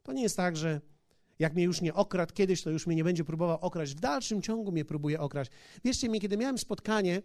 [0.03, 0.81] To nie jest tak, że
[1.39, 3.95] jak mnie już nie okradł kiedyś, to już mnie nie będzie próbował okraść.
[3.95, 5.51] W dalszym ciągu mnie próbuje okraść.
[5.85, 7.21] Wierzcie mi, kiedy miałem spotkanie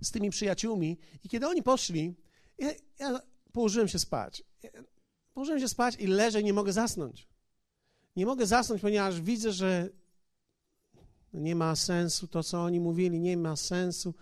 [0.00, 2.14] z tymi przyjaciółmi i kiedy oni poszli,
[2.58, 3.20] ja, ja
[3.52, 4.44] położyłem się spać.
[5.34, 7.28] Położyłem się spać i leżę i nie mogę zasnąć.
[8.16, 9.88] Nie mogę zasnąć, ponieważ widzę, że
[11.32, 14.14] nie ma sensu to, co oni mówili, nie ma sensu.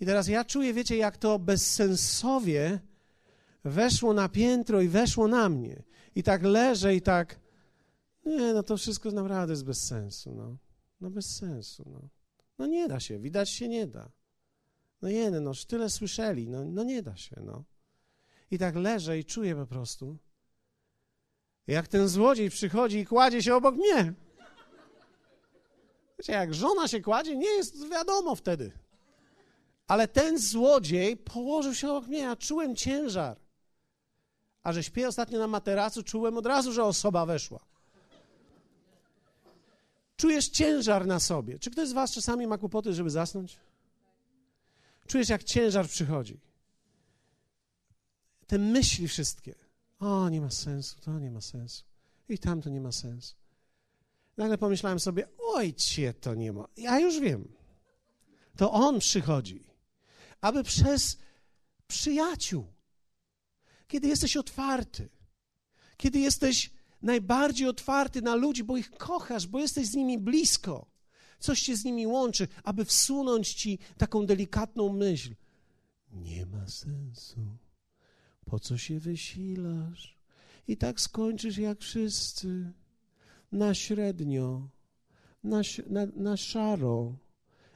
[0.00, 2.80] I teraz ja czuję, wiecie, jak to bezsensowie
[3.64, 5.82] weszło na piętro i weszło na mnie.
[6.14, 7.39] I tak leżę i tak,
[8.30, 10.56] nie, no to wszystko naprawdę jest bez sensu, no.
[11.00, 12.08] No bez sensu, no.
[12.58, 14.10] No nie da się, widać się nie da.
[15.02, 17.64] No nie, no, tyle słyszeli, no, no nie da się, no.
[18.50, 20.18] I tak leżę i czuję po prostu,
[21.66, 24.14] jak ten złodziej przychodzi i kładzie się obok mnie.
[26.18, 28.72] Wiecie, jak żona się kładzie, nie jest wiadomo wtedy.
[29.86, 33.40] Ale ten złodziej położył się obok mnie, ja czułem ciężar.
[34.62, 37.66] A że śpię ostatnio na materacu, czułem od razu, że osoba weszła.
[40.20, 41.58] Czujesz ciężar na sobie.
[41.58, 43.58] Czy ktoś z was czasami ma kłopoty, żeby zasnąć?
[45.06, 46.40] Czujesz, jak ciężar przychodzi.
[48.46, 49.54] Te myśli wszystkie.
[49.98, 51.84] O, nie ma sensu, to nie ma sensu.
[52.28, 53.34] I tam to nie ma sensu.
[54.36, 56.68] Nagle pomyślałem sobie, ojcie, to nie ma.
[56.76, 57.48] Ja już wiem.
[58.56, 59.64] To on przychodzi,
[60.40, 61.18] aby przez
[61.86, 62.66] przyjaciół,
[63.88, 65.08] kiedy jesteś otwarty,
[65.96, 66.70] kiedy jesteś
[67.02, 70.86] najbardziej otwarty na ludzi, bo ich kochasz, bo jesteś z nimi blisko,
[71.38, 75.34] coś cię z nimi łączy, aby wsunąć ci taką delikatną myśl.
[76.12, 77.40] Nie ma sensu.
[78.44, 80.18] Po co się wysilasz?
[80.68, 82.72] I tak skończysz jak wszyscy.
[83.52, 84.68] Na średnio,
[85.44, 87.16] na, na, na szaro.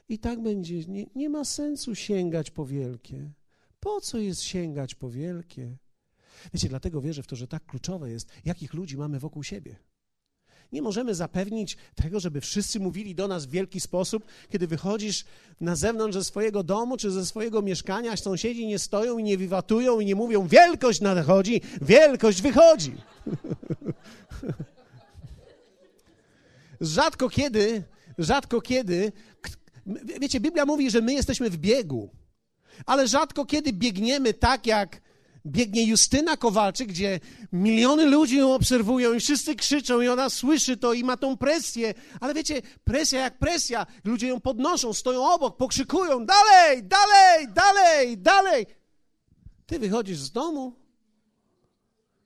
[0.09, 0.85] I tak będzie.
[0.85, 3.31] Nie, nie ma sensu sięgać po wielkie.
[3.79, 5.77] Po co jest sięgać po wielkie?
[6.53, 9.75] Wiecie, dlatego wierzę w to, że tak kluczowe jest, jakich ludzi mamy wokół siebie.
[10.71, 15.25] Nie możemy zapewnić tego, żeby wszyscy mówili do nas w wielki sposób, kiedy wychodzisz
[15.61, 19.99] na zewnątrz ze swojego domu czy ze swojego mieszkania, sąsiedzi nie stoją i nie wiwatują
[19.99, 22.95] i nie mówią: Wielkość nadchodzi, wielkość wychodzi.
[26.81, 27.83] rzadko kiedy,
[28.17, 29.11] rzadko kiedy,
[30.19, 32.09] wiecie, Biblia mówi, że my jesteśmy w biegu,
[32.85, 35.01] ale rzadko kiedy biegniemy tak, jak
[35.45, 37.19] biegnie Justyna Kowalczyk, gdzie
[37.51, 41.93] miliony ludzi ją obserwują i wszyscy krzyczą i ona słyszy to i ma tą presję.
[42.19, 43.85] Ale wiecie, presja jak presja.
[44.03, 48.65] Ludzie ją podnoszą, stoją obok, pokrzykują dalej, dalej, dalej, dalej.
[49.65, 50.73] Ty wychodzisz z domu,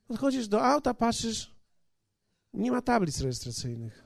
[0.08, 1.52] podchodzisz do auta, patrzysz,
[2.54, 4.04] nie ma tablic rejestracyjnych.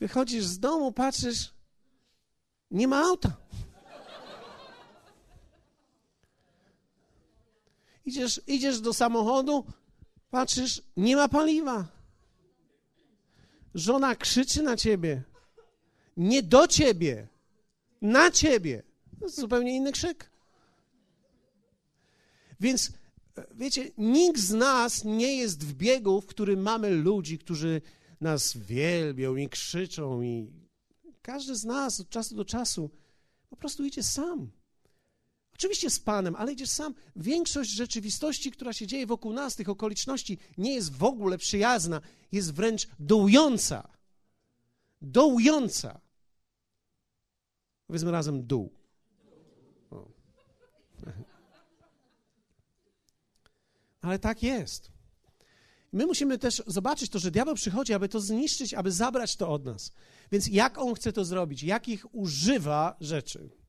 [0.00, 1.54] Wychodzisz z domu, patrzysz,
[2.70, 3.39] nie ma auta.
[8.10, 9.64] Idziesz, idziesz do samochodu,
[10.30, 11.88] patrzysz, nie ma paliwa.
[13.74, 15.22] Żona krzyczy na ciebie.
[16.16, 17.28] Nie do ciebie,
[18.02, 18.82] na ciebie.
[19.18, 20.30] To jest zupełnie inny krzyk.
[22.60, 22.92] Więc
[23.54, 27.82] wiecie, nikt z nas nie jest w biegu, w którym mamy ludzi, którzy
[28.20, 30.52] nas wielbią i krzyczą i
[31.22, 32.90] każdy z nas od czasu do czasu
[33.50, 34.50] po prostu idzie sam.
[35.60, 36.94] Oczywiście z Panem, ale idziesz sam.
[37.16, 42.00] Większość rzeczywistości, która się dzieje wokół nas, tych okoliczności, nie jest w ogóle przyjazna,
[42.32, 43.88] jest wręcz dołująca.
[45.02, 46.00] Dołująca.
[47.86, 48.72] Powiedzmy razem dół.
[49.90, 50.08] O.
[54.00, 54.90] Ale tak jest.
[55.92, 59.64] My musimy też zobaczyć to, że diabeł przychodzi, aby to zniszczyć, aby zabrać to od
[59.64, 59.92] nas.
[60.32, 61.62] Więc jak on chce to zrobić?
[61.62, 63.59] Jakich używa rzeczy?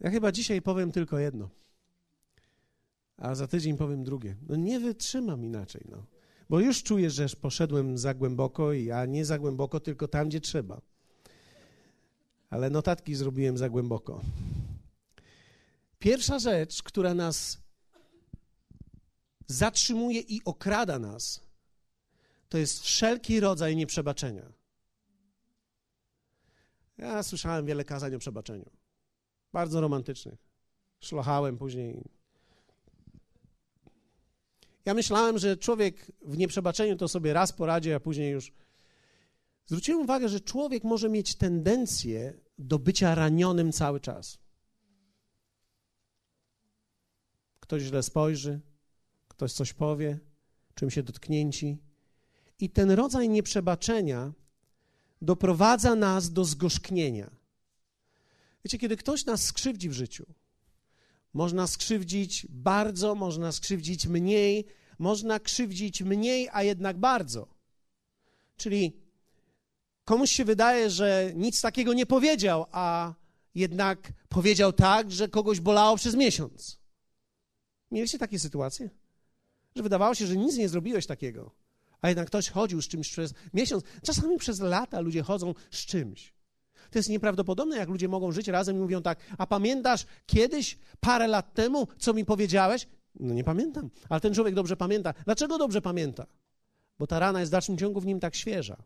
[0.00, 1.48] Ja chyba dzisiaj powiem tylko jedno,
[3.16, 4.36] a za tydzień powiem drugie.
[4.48, 6.06] No nie wytrzymam inaczej, no.
[6.48, 10.40] Bo już czuję, że poszedłem za głęboko, i ja nie za głęboko, tylko tam, gdzie
[10.40, 10.80] trzeba.
[12.50, 14.20] Ale notatki zrobiłem za głęboko.
[15.98, 17.58] Pierwsza rzecz, która nas
[19.46, 21.40] zatrzymuje i okrada nas,
[22.48, 24.52] to jest wszelki rodzaj nieprzebaczenia.
[26.98, 28.70] Ja słyszałem wiele kazań o przebaczeniu.
[29.52, 30.38] Bardzo romantycznych.
[31.00, 32.04] Szlochałem później.
[34.84, 38.52] Ja myślałem, że człowiek w nieprzebaczeniu to sobie raz poradzi, a później już.
[39.66, 44.38] Zwróciłem uwagę, że człowiek może mieć tendencję do bycia ranionym cały czas.
[47.60, 48.60] Ktoś źle spojrzy,
[49.28, 50.18] ktoś coś powie,
[50.74, 51.78] czym się dotknięci.
[52.58, 54.32] I ten rodzaj nieprzebaczenia
[55.22, 57.39] doprowadza nas do zgorzknienia.
[58.64, 60.26] Wiecie, kiedy ktoś nas skrzywdzi w życiu,
[61.32, 64.66] można skrzywdzić bardzo, można skrzywdzić mniej,
[64.98, 67.48] można krzywdzić mniej, a jednak bardzo.
[68.56, 68.92] Czyli
[70.04, 73.14] komuś się wydaje, że nic takiego nie powiedział, a
[73.54, 76.78] jednak powiedział tak, że kogoś bolało przez miesiąc.
[77.90, 78.90] Mieliście takie sytuacje?
[79.76, 81.50] Że wydawało się, że nic nie zrobiłeś takiego,
[82.00, 83.84] a jednak ktoś chodził z czymś przez miesiąc.
[84.02, 86.32] Czasami przez lata ludzie chodzą z czymś.
[86.90, 91.28] To jest nieprawdopodobne, jak ludzie mogą żyć razem i mówią tak, a pamiętasz kiedyś, parę
[91.28, 92.86] lat temu, co mi powiedziałeś?
[93.20, 95.14] No nie pamiętam, ale ten człowiek dobrze pamięta.
[95.24, 96.26] Dlaczego dobrze pamięta?
[96.98, 98.76] Bo ta rana jest w dalszym ciągu w nim tak świeża.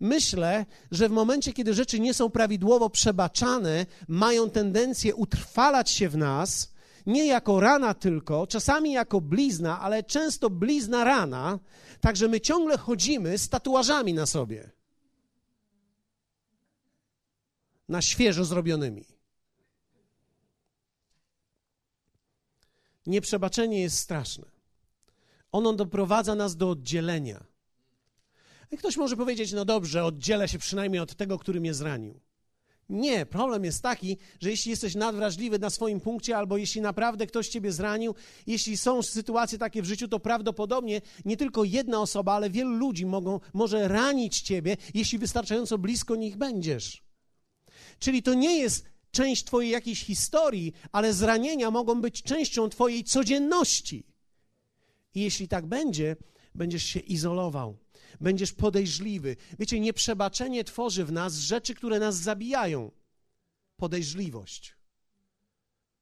[0.00, 6.16] Myślę, że w momencie, kiedy rzeczy nie są prawidłowo przebaczane, mają tendencję utrwalać się w
[6.16, 6.72] nas,
[7.06, 11.58] nie jako rana tylko, czasami jako blizna, ale często blizna rana,
[12.00, 14.75] także my ciągle chodzimy z tatuażami na sobie.
[17.88, 19.04] Na świeżo zrobionymi.
[23.06, 24.44] Nieprzebaczenie jest straszne.
[25.52, 27.44] Ono doprowadza nas do oddzielenia.
[28.78, 32.20] Ktoś może powiedzieć, no dobrze, oddzielę się przynajmniej od tego, który mnie zranił.
[32.88, 37.48] Nie, problem jest taki, że jeśli jesteś nadwrażliwy na swoim punkcie, albo jeśli naprawdę ktoś
[37.48, 38.14] ciebie zranił,
[38.46, 43.06] jeśli są sytuacje takie w życiu, to prawdopodobnie nie tylko jedna osoba, ale wielu ludzi
[43.06, 47.05] mogą, może ranić ciebie, jeśli wystarczająco blisko nich będziesz.
[47.98, 54.06] Czyli to nie jest część Twojej jakiejś historii, ale zranienia mogą być częścią Twojej codzienności.
[55.14, 56.16] I jeśli tak będzie,
[56.54, 57.78] będziesz się izolował,
[58.20, 59.36] będziesz podejrzliwy.
[59.58, 62.90] Wiecie, nieprzebaczenie tworzy w nas rzeczy, które nas zabijają.
[63.76, 64.76] Podejrzliwość.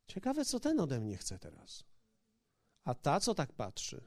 [0.06, 1.84] Ciekawe, co ten ode mnie chce teraz.
[2.84, 4.04] A ta, co tak patrzy.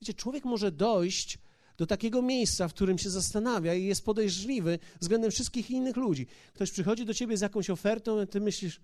[0.00, 1.38] Wiecie, człowiek może dojść
[1.76, 6.26] do takiego miejsca, w którym się zastanawia i jest podejrzliwy względem wszystkich innych ludzi.
[6.52, 8.80] Ktoś przychodzi do ciebie z jakąś ofertą, a ty myślisz,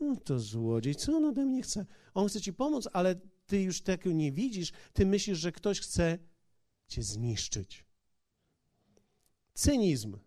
[0.00, 1.86] no to złodziej, co on ode mnie chce?
[2.14, 3.14] On chce ci pomóc, ale
[3.46, 6.18] ty już tego nie widzisz, ty myślisz, że ktoś chce
[6.88, 7.84] cię zniszczyć.
[9.54, 10.18] Cynizm.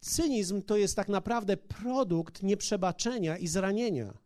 [0.00, 4.18] Cynizm to jest tak naprawdę produkt nieprzebaczenia i zranienia.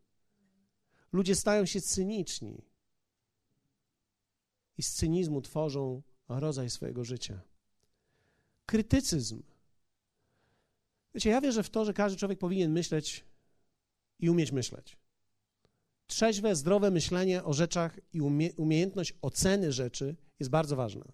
[1.12, 2.64] Ludzie stają się cyniczni
[4.78, 7.40] i z cynizmu tworzą rodzaj swojego życia.
[8.66, 9.42] Krytycyzm.
[11.14, 13.24] Wiecie, ja wierzę w to, że każdy człowiek powinien myśleć
[14.18, 14.96] i umieć myśleć.
[16.06, 21.04] Trzeźwe, zdrowe myślenie o rzeczach i umie umiejętność oceny rzeczy jest bardzo ważna.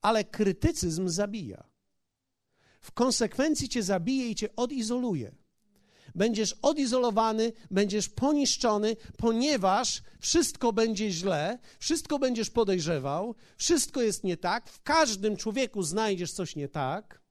[0.00, 1.64] Ale krytycyzm zabija.
[2.80, 5.41] W konsekwencji cię zabije i cię odizoluje
[6.14, 14.70] będziesz odizolowany, będziesz poniszczony, ponieważ wszystko będzie źle, wszystko będziesz podejrzewał, wszystko jest nie tak,
[14.70, 17.22] w każdym człowieku znajdziesz coś nie tak.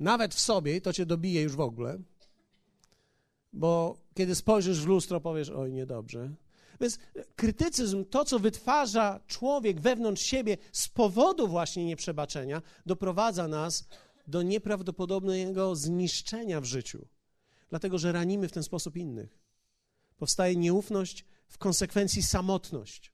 [0.00, 1.98] Nawet w sobie to cię dobije już w ogóle,
[3.52, 6.30] bo kiedy spojrzysz w lustro, powiesz: Oj, niedobrze.
[6.80, 6.98] Więc
[7.36, 13.88] krytycyzm, to co wytwarza człowiek wewnątrz siebie z powodu właśnie nieprzebaczenia, doprowadza nas
[14.32, 17.06] do nieprawdopodobnego zniszczenia w życiu.
[17.70, 19.38] Dlatego, że ranimy w ten sposób innych.
[20.16, 23.12] Powstaje nieufność, w konsekwencji samotność.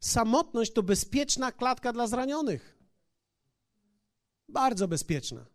[0.00, 2.78] Samotność to bezpieczna klatka dla zranionych.
[4.48, 5.46] Bardzo bezpieczna.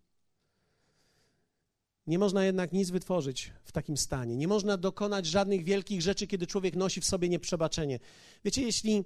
[2.08, 4.38] Nie można jednak nic wytworzyć w takim stanie.
[4.38, 8.00] Nie można dokonać żadnych wielkich rzeczy, kiedy człowiek nosi w sobie nieprzebaczenie.
[8.44, 9.04] Wiecie, jeśli,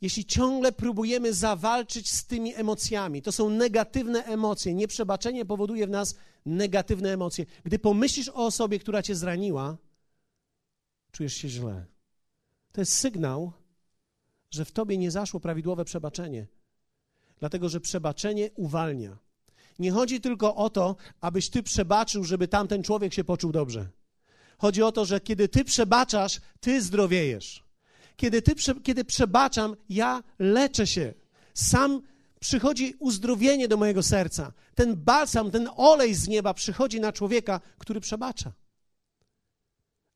[0.00, 4.74] jeśli ciągle próbujemy zawalczyć z tymi emocjami, to są negatywne emocje.
[4.74, 6.14] Nieprzebaczenie powoduje w nas
[6.46, 7.46] negatywne emocje.
[7.64, 9.76] Gdy pomyślisz o osobie, która cię zraniła,
[11.12, 11.84] czujesz się źle.
[12.72, 13.52] To jest sygnał,
[14.50, 16.46] że w tobie nie zaszło prawidłowe przebaczenie.
[17.40, 19.18] Dlatego, że przebaczenie uwalnia.
[19.78, 23.88] Nie chodzi tylko o to, abyś ty przebaczył, żeby tamten człowiek się poczuł dobrze.
[24.58, 27.67] Chodzi o to, że kiedy ty przebaczasz, ty zdrowiejesz.
[28.18, 31.14] Kiedy, ty, kiedy przebaczam, ja leczę się.
[31.54, 32.02] Sam
[32.40, 34.52] przychodzi uzdrowienie do mojego serca.
[34.74, 38.52] Ten balsam, ten olej z nieba przychodzi na człowieka, który przebacza.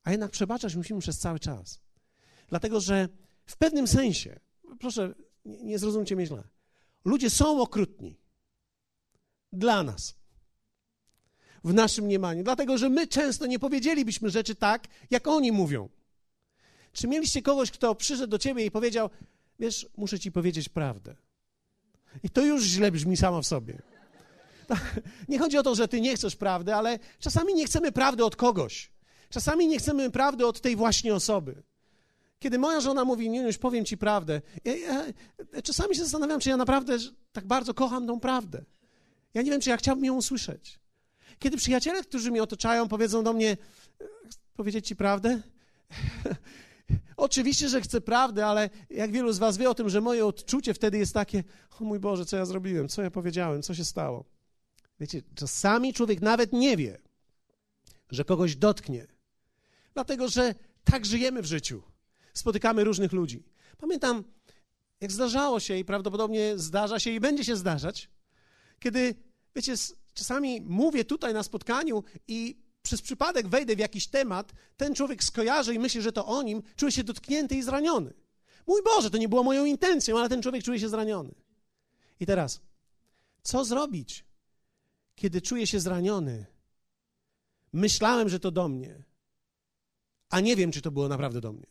[0.03, 1.79] A jednak przebaczać musimy przez cały czas.
[2.47, 3.09] Dlatego, że
[3.45, 4.39] w pewnym sensie,
[4.79, 5.13] proszę,
[5.45, 6.43] nie, zrozumcie mnie źle,
[7.05, 8.17] ludzie są okrutni
[9.53, 10.15] dla nas.
[11.63, 12.43] W naszym mniemaniu.
[12.43, 15.89] Dlatego, że my często nie powiedzielibyśmy rzeczy tak, jak oni mówią.
[16.93, 19.09] Czy mieliście kogoś, kto przyszedł do ciebie i powiedział:
[19.59, 21.15] Wiesz, muszę ci powiedzieć prawdę.
[22.23, 23.81] I to już źle brzmi samo w sobie.
[25.29, 28.35] Nie chodzi o to, że ty nie chcesz prawdy, ale czasami nie chcemy prawdy od
[28.35, 28.91] kogoś.
[29.29, 31.63] Czasami nie chcemy prawdy od tej właśnie osoby.
[32.39, 35.05] Kiedy moja żona mówi, nie, już powiem ci prawdę, ja, ja,
[35.63, 36.97] czasami się zastanawiam, czy ja naprawdę
[37.31, 38.63] tak bardzo kocham tą prawdę.
[39.33, 40.79] Ja nie wiem, czy ja chciałbym ją usłyszeć.
[41.39, 43.57] Kiedy przyjaciele, którzy mnie otaczają, powiedzą do mnie,
[44.55, 45.41] powiedzieć ci prawdę?
[47.17, 50.73] Oczywiście, że chcę prawdę, ale jak wielu z was wie o tym, że moje odczucie
[50.73, 51.43] wtedy jest takie,
[51.79, 54.25] o mój Boże, co ja zrobiłem, co ja powiedziałem, co się stało.
[54.99, 56.97] Wiecie, czasami człowiek nawet nie wie,
[58.11, 59.07] że kogoś dotknie,
[59.93, 61.83] dlatego że tak żyjemy w życiu.
[62.33, 63.43] Spotykamy różnych ludzi.
[63.77, 64.23] Pamiętam,
[65.01, 68.09] jak zdarzało się i prawdopodobnie zdarza się i będzie się zdarzać,
[68.79, 69.15] kiedy,
[69.55, 69.73] wiecie,
[70.13, 75.73] czasami mówię tutaj na spotkaniu i przez przypadek wejdę w jakiś temat, ten człowiek skojarzy
[75.73, 78.13] i myśli, że to o nim, czuje się dotknięty i zraniony.
[78.67, 81.35] Mój Boże, to nie było moją intencją, ale ten człowiek czuje się zraniony.
[82.19, 82.61] I teraz,
[83.43, 84.25] co zrobić,
[85.15, 86.45] kiedy czuję się zraniony?
[87.73, 89.03] Myślałem, że to do mnie,
[90.29, 91.67] a nie wiem, czy to było naprawdę do mnie.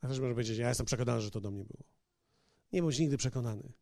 [0.00, 1.84] A ktoś może powiedzieć, ja jestem przekonany, że to do mnie było.
[2.72, 3.72] Nie bądź nigdy przekonany.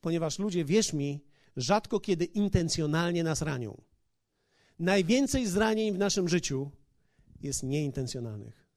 [0.00, 1.24] Ponieważ ludzie, wierz mi,
[1.56, 3.82] rzadko kiedy intencjonalnie nas ranią.
[4.78, 6.70] Najwięcej zranień w naszym życiu
[7.40, 8.68] jest nieintencjonalnych.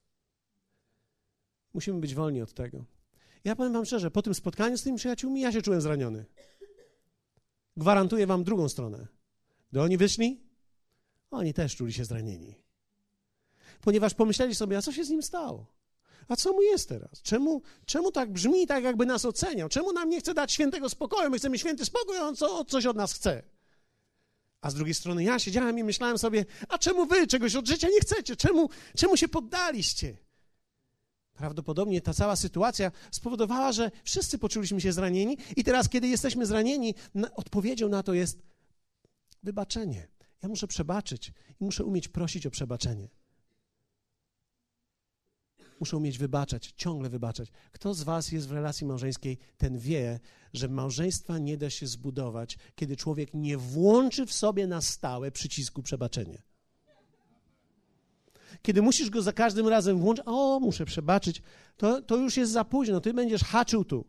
[1.74, 2.86] Musimy być wolni od tego.
[3.44, 6.26] Ja powiem wam szczerze, po tym spotkaniu z tymi przyjaciółmi ja się czułem zraniony.
[7.78, 9.08] Gwarantuję wam drugą stronę.
[9.72, 10.42] Gdy oni wyszli,
[11.32, 12.56] oni też czuli się zranieni.
[13.82, 15.66] Ponieważ pomyśleli sobie, a co się z nim stało?
[16.28, 17.22] A co mu jest teraz?
[17.22, 19.70] Czemu, czemu tak brzmi, tak jakby nas oceniał?
[19.70, 21.30] Czemu nam nie chce dać świętego spokoju?
[21.30, 23.44] My chcemy święty spokój, a on co, coś od nas chce.
[24.62, 27.88] A z drugiej strony ja siedziałem i myślałem sobie, a czemu wy czegoś od życia
[27.90, 28.36] nie chcecie?
[28.36, 30.18] Czemu, czemu się poddaliście?
[31.34, 36.96] Prawdopodobnie ta cała sytuacja spowodowała, że wszyscy poczuliśmy się zranieni, i teraz, kiedy jesteśmy zranieni,
[37.36, 38.42] odpowiedzią na to jest
[39.44, 40.08] wybaczenie.
[40.44, 41.32] Ja muszę przebaczyć
[41.62, 43.08] i muszę umieć prosić o przebaczenie.
[45.82, 47.50] Muszę umieć wybaczać, ciągle wybaczać.
[47.72, 50.20] Kto z Was jest w relacji małżeńskiej, ten wie,
[50.54, 55.84] że małżeństwa nie da się zbudować, kiedy człowiek nie włączy w sobie na stałe przycisku
[55.84, 56.42] przebaczenia.
[58.62, 61.42] Kiedy musisz go za każdym razem włączyć, o, muszę przebaczyć,
[61.78, 64.06] to, to już jest za późno, ty będziesz haczył tu.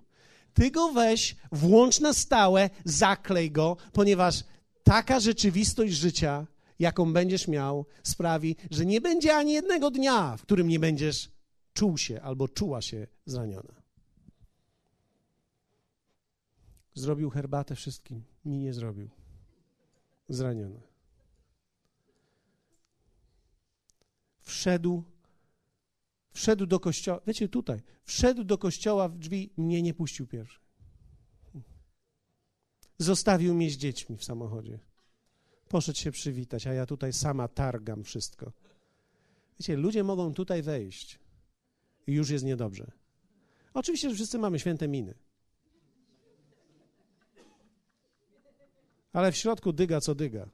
[0.55, 4.45] Ty go weź, włącz na stałe, zaklej go, ponieważ
[4.85, 6.47] taka rzeczywistość życia,
[6.79, 11.32] jaką będziesz miał, sprawi, że nie będzie ani jednego dnia, w którym nie będziesz
[11.73, 13.83] czuł się albo czuła się zraniona.
[16.95, 19.11] Zrobił herbatę wszystkim, mi nie zrobił.
[20.29, 20.81] Zraniona.
[24.41, 25.05] Wszedł,
[26.31, 30.61] wszedł do kościoła, wiecie, tutaj, wszedł do kościoła w drzwi, mnie nie puścił pierwszy.
[32.99, 34.79] Zostawił mnie z dziećmi w samochodzie.
[35.69, 38.53] Poszedł się przywitać, a ja tutaj sama targam wszystko.
[39.61, 41.22] Wiecie, ludzie mogą tutaj wejść
[42.07, 42.91] i już jest niedobrze.
[43.75, 45.15] Oczywiście, że wszyscy mamy święte miny.
[49.13, 50.49] Ale w środku dyga co dyga.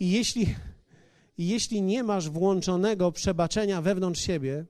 [0.00, 0.54] I jeśli,
[1.38, 4.66] jeśli nie masz włączonego przebaczenia wewnątrz siebie,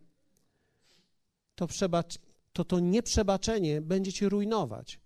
[1.55, 2.19] to, przebacz,
[2.53, 5.01] to to nieprzebaczenie będzie cię rujnować.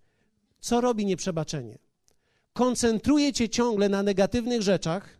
[0.59, 1.77] Co robi nieprzebaczenie?
[2.53, 5.17] koncentruje cię ciągle na negatywnych rzeczach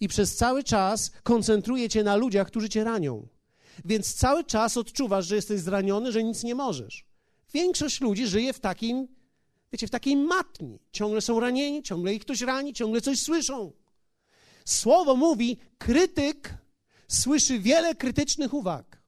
[0.00, 3.28] i przez cały czas koncentruje cię na ludziach, którzy cię ranią.
[3.84, 7.04] Więc cały czas odczuwasz, że jesteś zraniony, że nic nie możesz.
[7.52, 9.08] Większość ludzi żyje w takim,
[9.72, 10.78] wiecie, w takiej matni.
[10.92, 13.72] Ciągle są ranieni, ciągle ich ktoś rani, ciągle coś słyszą.
[14.64, 16.54] Słowo mówi, krytyk
[17.08, 19.02] słyszy wiele krytycznych uwag.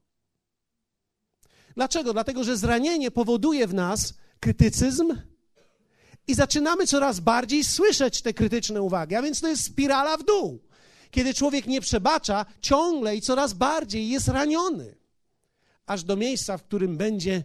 [1.75, 2.13] Dlaczego?
[2.13, 5.17] Dlatego, że zranienie powoduje w nas krytycyzm
[6.27, 10.68] i zaczynamy coraz bardziej słyszeć te krytyczne uwagi, a więc to jest spirala w dół.
[11.11, 14.95] Kiedy człowiek nie przebacza, ciągle i coraz bardziej jest raniony,
[15.85, 17.43] aż do miejsca, w którym będzie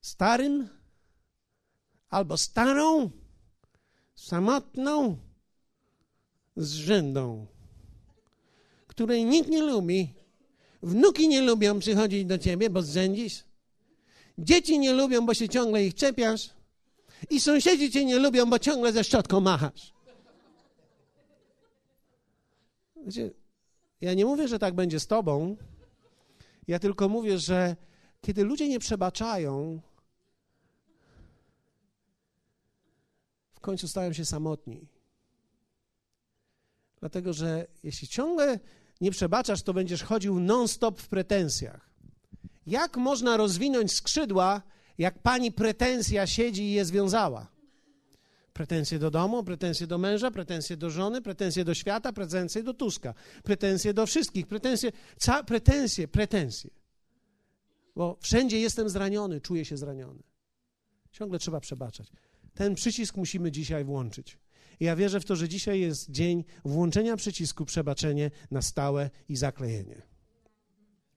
[0.00, 0.68] starym
[2.10, 3.10] albo starą,
[4.14, 5.16] samotną
[6.56, 7.46] zrzędą,
[8.86, 10.14] której nikt nie lubi.
[10.82, 13.44] Wnuki nie lubią przychodzić do ciebie, bo zrzędzisz.
[14.38, 16.50] Dzieci nie lubią, bo się ciągle ich czepiasz.
[17.30, 19.93] I sąsiedzi cię nie lubią, bo ciągle ze szczotką machasz.
[23.04, 23.30] Wiecie,
[24.00, 25.56] ja nie mówię, że tak będzie z tobą.
[26.68, 27.76] Ja tylko mówię, że
[28.20, 29.80] kiedy ludzie nie przebaczają,
[33.52, 34.88] w końcu stają się samotni.
[37.00, 38.60] Dlatego, że jeśli ciągle
[39.00, 41.90] nie przebaczasz, to będziesz chodził non-stop w pretensjach.
[42.66, 44.62] Jak można rozwinąć skrzydła,
[44.98, 47.53] jak pani pretensja siedzi i je związała?
[48.54, 53.14] Pretensje do domu, pretensje do męża, pretensje do żony, pretensje do świata, pretensje do Tuska,
[53.42, 56.70] pretensje do wszystkich, pretensje, ca, pretensje, pretensje.
[57.96, 60.22] Bo wszędzie jestem zraniony, czuję się zraniony.
[61.12, 62.12] Ciągle trzeba przebaczać.
[62.54, 64.38] Ten przycisk musimy dzisiaj włączyć.
[64.80, 69.36] I ja wierzę w to, że dzisiaj jest dzień włączenia przycisku przebaczenie na stałe i
[69.36, 70.02] zaklejenie.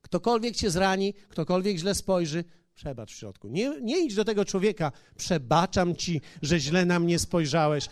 [0.01, 2.43] Ktokolwiek cię zrani, ktokolwiek źle spojrzy,
[2.77, 3.47] przebacz w środku.
[3.47, 7.89] Nie, nie idź do tego człowieka, przebaczam ci, że źle na mnie spojrzałeś.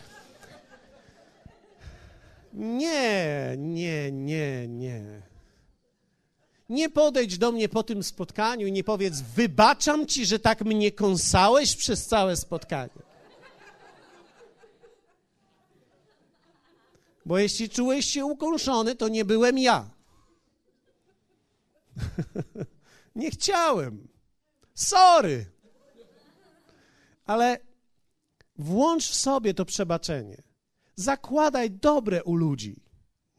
[2.54, 5.22] Nie, nie, nie, nie.
[6.70, 10.92] Nie podejdź do mnie po tym spotkaniu i nie powiedz, wybaczam ci, że tak mnie
[10.92, 12.90] kąsałeś przez całe spotkanie.
[17.26, 19.90] Bo jeśli czułeś się ukąszony, to nie byłem ja.
[23.16, 24.15] nie chciałem.
[24.76, 25.46] Sorry.
[27.26, 27.58] Ale
[28.58, 30.44] włącz w sobie to przebaczenie.
[30.96, 32.84] Zakładaj dobre u ludzi.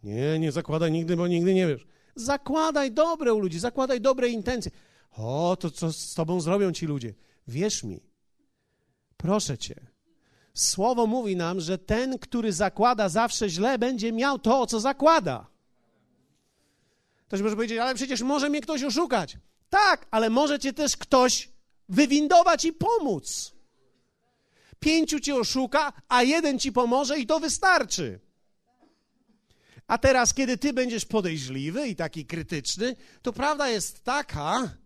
[0.03, 1.87] Nie, nie zakładaj nigdy, bo nigdy nie wiesz.
[2.15, 4.71] Zakładaj dobre u ludzi, zakładaj dobre intencje.
[5.17, 7.15] O, to co z tobą zrobią ci ludzie?
[7.49, 8.01] Wierz mi.
[9.17, 9.87] Proszę cię.
[10.55, 15.47] Słowo mówi nam, że ten, który zakłada zawsze źle, będzie miał to, co zakłada.
[17.27, 19.39] Ktoś może powiedzieć, ale przecież może mnie ktoś oszukać.
[19.71, 21.49] Tak, ale może cię też ktoś
[21.89, 23.53] wywindować i pomóc.
[24.81, 28.21] Pięciu cię oszuka, a jeden ci pomoże i to wystarczy.
[29.87, 34.77] A teraz, kiedy ty będziesz podejrzliwy i taki krytyczny, to prawda jest taka,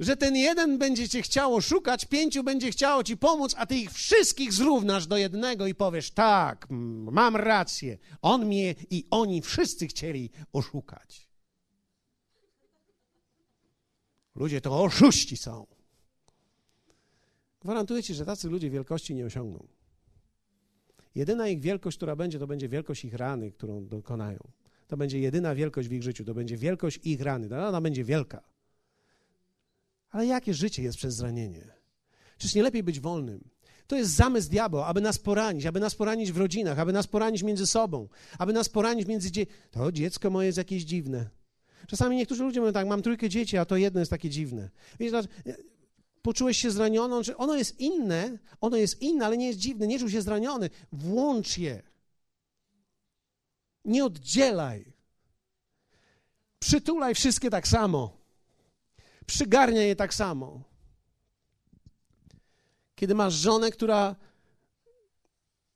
[0.00, 3.92] że ten jeden będzie cię chciało szukać, pięciu będzie chciało ci pomóc, a ty ich
[3.92, 6.66] wszystkich zrównasz do jednego i powiesz: Tak,
[7.10, 7.98] mam rację.
[8.22, 11.25] On mnie i oni wszyscy chcieli oszukać.
[14.36, 15.66] Ludzie to oszuści są.
[17.60, 19.66] Gwarantuję ci, że tacy ludzie wielkości nie osiągną.
[21.14, 24.38] Jedyna ich wielkość, która będzie, to będzie wielkość ich rany, którą dokonają.
[24.86, 27.66] To będzie jedyna wielkość w ich życiu, to będzie wielkość ich rany.
[27.66, 28.42] Ona będzie wielka.
[30.10, 31.72] Ale jakie życie jest przez zranienie?
[32.38, 33.48] Czyż nie lepiej być wolnym?
[33.86, 37.42] To jest zamysł diabła, aby nas poranić, aby nas poranić w rodzinach, aby nas poranić
[37.42, 38.08] między sobą,
[38.38, 39.54] aby nas poranić między dziećmi.
[39.70, 41.30] To dziecko moje jest jakieś dziwne.
[41.86, 44.70] Czasami niektórzy ludzie mówią tak, mam trójkę dzieci, a to jedno jest takie dziwne.
[45.00, 45.12] Wiesz,
[46.22, 50.10] poczułeś się zraniony, ono jest inne, ono jest inne, ale nie jest dziwne, nie czuł
[50.10, 50.70] się zraniony.
[50.92, 51.82] Włącz je.
[53.84, 54.92] Nie oddzielaj.
[56.58, 58.26] Przytulaj wszystkie tak samo
[59.26, 60.62] przygarnia je tak samo.
[62.94, 64.16] Kiedy masz żonę, która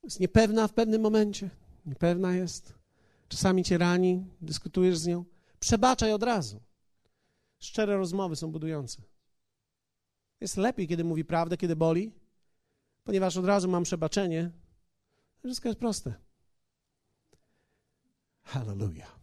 [0.03, 1.49] jest niepewna w pewnym momencie,
[1.85, 2.73] niepewna jest,
[3.29, 5.25] czasami cię rani, dyskutujesz z nią,
[5.61, 6.61] przebaczaj od razu.
[7.59, 9.01] Szczere rozmowy są budujące.
[10.41, 12.11] Jest lepiej, kiedy mówi prawdę, kiedy boli,
[13.03, 14.51] ponieważ od razu mam przebaczenie.
[15.43, 16.13] Wszystko jest proste.
[18.43, 19.19] Hallelujah.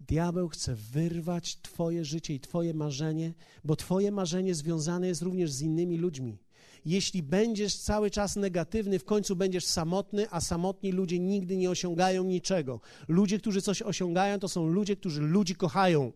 [0.00, 3.34] Diabeł chce wyrwać Twoje życie i Twoje marzenie,
[3.64, 6.38] bo Twoje marzenie związane jest również z innymi ludźmi.
[6.84, 12.24] Jeśli będziesz cały czas negatywny, w końcu będziesz samotny, a samotni ludzie nigdy nie osiągają
[12.24, 12.80] niczego.
[13.08, 16.12] Ludzie, którzy coś osiągają, to są ludzie, którzy ludzi kochają.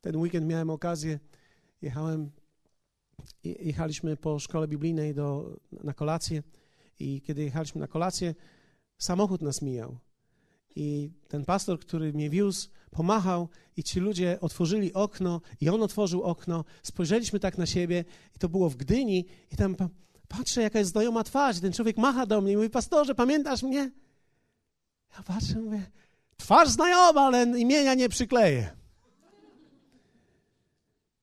[0.00, 1.18] Ten weekend miałem okazję
[1.82, 2.30] jechałem,
[3.44, 6.42] jechaliśmy po szkole biblijnej do, na kolację
[6.98, 8.34] i kiedy jechaliśmy na kolację,
[8.98, 9.98] samochód nas mijał.
[10.76, 16.22] I ten pastor, który mnie wiózł, pomachał i ci ludzie otworzyli okno i on otworzył
[16.22, 16.64] okno.
[16.82, 18.04] Spojrzeliśmy tak na siebie
[18.36, 19.76] i to było w Gdyni i tam
[20.28, 21.60] patrzę, jaka jest znajoma twarz.
[21.60, 23.90] Ten człowiek macha do mnie i mówi, pastorze, pamiętasz mnie?
[25.16, 25.82] Ja patrzę, mówię,
[26.36, 28.70] twarz znajoma, ale imienia nie przykleję.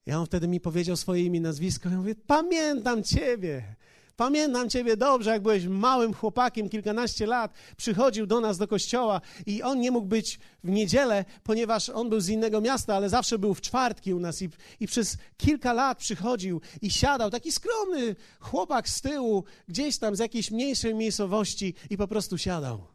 [0.06, 1.90] Ja on wtedy mi powiedział swoje imię, nazwisko.
[1.90, 3.76] Ja mówię, pamiętam ciebie.
[4.20, 9.64] Pamiętam ciebie dobrze, jak byłeś małym chłopakiem, kilkanaście lat, przychodził do nas do kościoła i
[9.64, 13.54] on nie mógł być w niedzielę, ponieważ on był z innego miasta, ale zawsze był
[13.54, 14.50] w czwartki u nas i,
[14.80, 20.20] i przez kilka lat przychodził i siadał, taki skromny chłopak z tyłu, gdzieś tam z
[20.20, 22.88] jakiejś mniejszej miejscowości i po prostu siadał.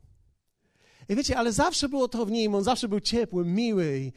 [1.08, 4.12] I wiecie, ale zawsze było to w nim, on zawsze był ciepły, miły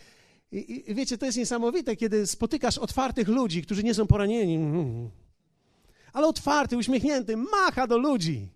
[0.51, 4.55] i, i, i wiecie, to jest niesamowite, kiedy spotykasz otwartych ludzi, którzy nie są poranieni.
[4.55, 5.26] Mm
[6.13, 8.49] ale otwarty, uśmiechnięty, macha do ludzi.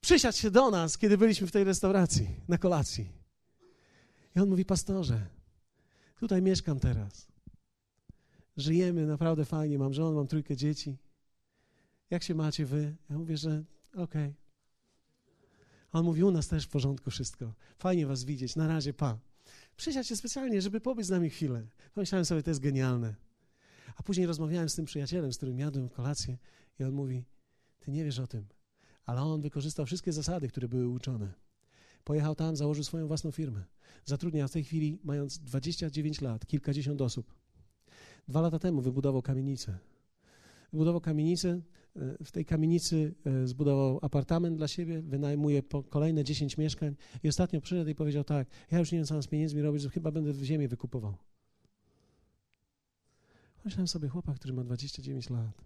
[0.00, 3.12] Przysiadł się do nas, kiedy byliśmy w tej restauracji, na kolacji.
[4.36, 5.26] I on mówi, pastorze,
[6.20, 7.28] tutaj mieszkam teraz.
[8.56, 10.96] Żyjemy naprawdę fajnie, mam żonę, mam trójkę dzieci.
[12.10, 12.96] Jak się macie wy?
[13.10, 14.02] Ja mówię, że okej.
[14.04, 14.34] Okay.
[15.92, 17.52] On mówi, u nas też w porządku wszystko.
[17.78, 19.18] Fajnie was widzieć, na razie, pa.
[19.76, 21.66] Przysiadł się specjalnie, żeby pobyć z nami chwilę.
[21.94, 23.14] Pomyślałem sobie, to jest genialne.
[23.98, 26.38] A później rozmawiałem z tym przyjacielem, z którym jadłem kolację
[26.80, 27.24] i on mówi,
[27.80, 28.46] ty nie wiesz o tym,
[29.04, 31.32] ale on wykorzystał wszystkie zasady, które były uczone.
[32.04, 33.64] Pojechał tam, założył swoją własną firmę.
[34.04, 37.34] Zatrudnia w tej chwili, mając 29 lat, kilkadziesiąt osób.
[38.28, 39.78] Dwa lata temu wybudował kamienicę.
[40.72, 41.60] Wybudował kamienicę,
[41.96, 47.60] e, w tej kamienicy e, zbudował apartament dla siebie, wynajmuje kolejne 10 mieszkań i ostatnio
[47.60, 50.32] przyszedł i powiedział tak, ja już nie wiem, co mam z pieniędzmi robić, chyba będę
[50.32, 51.14] w ziemię wykupował.
[53.64, 55.64] Myślałem sobie, chłopak, który ma 29 lat.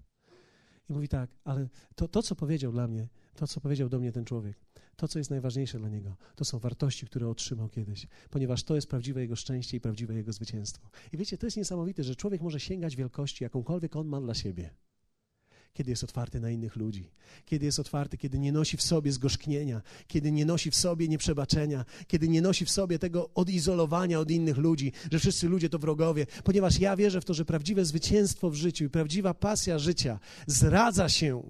[0.88, 4.12] I mówi tak, ale to, to, co powiedział dla mnie, to, co powiedział do mnie
[4.12, 4.56] ten człowiek,
[4.96, 8.86] to, co jest najważniejsze dla niego, to są wartości, które otrzymał kiedyś, ponieważ to jest
[8.86, 10.88] prawdziwe jego szczęście i prawdziwe jego zwycięstwo.
[11.12, 14.70] I wiecie, to jest niesamowite, że człowiek może sięgać wielkości, jakąkolwiek on ma dla siebie
[15.72, 17.10] kiedy jest otwarty na innych ludzi,
[17.44, 21.84] kiedy jest otwarty, kiedy nie nosi w sobie zgorzknienia, kiedy nie nosi w sobie nieprzebaczenia,
[22.06, 26.26] kiedy nie nosi w sobie tego odizolowania od innych ludzi, że wszyscy ludzie to wrogowie,
[26.44, 31.08] ponieważ ja wierzę w to, że prawdziwe zwycięstwo w życiu i prawdziwa pasja życia zradza
[31.08, 31.42] się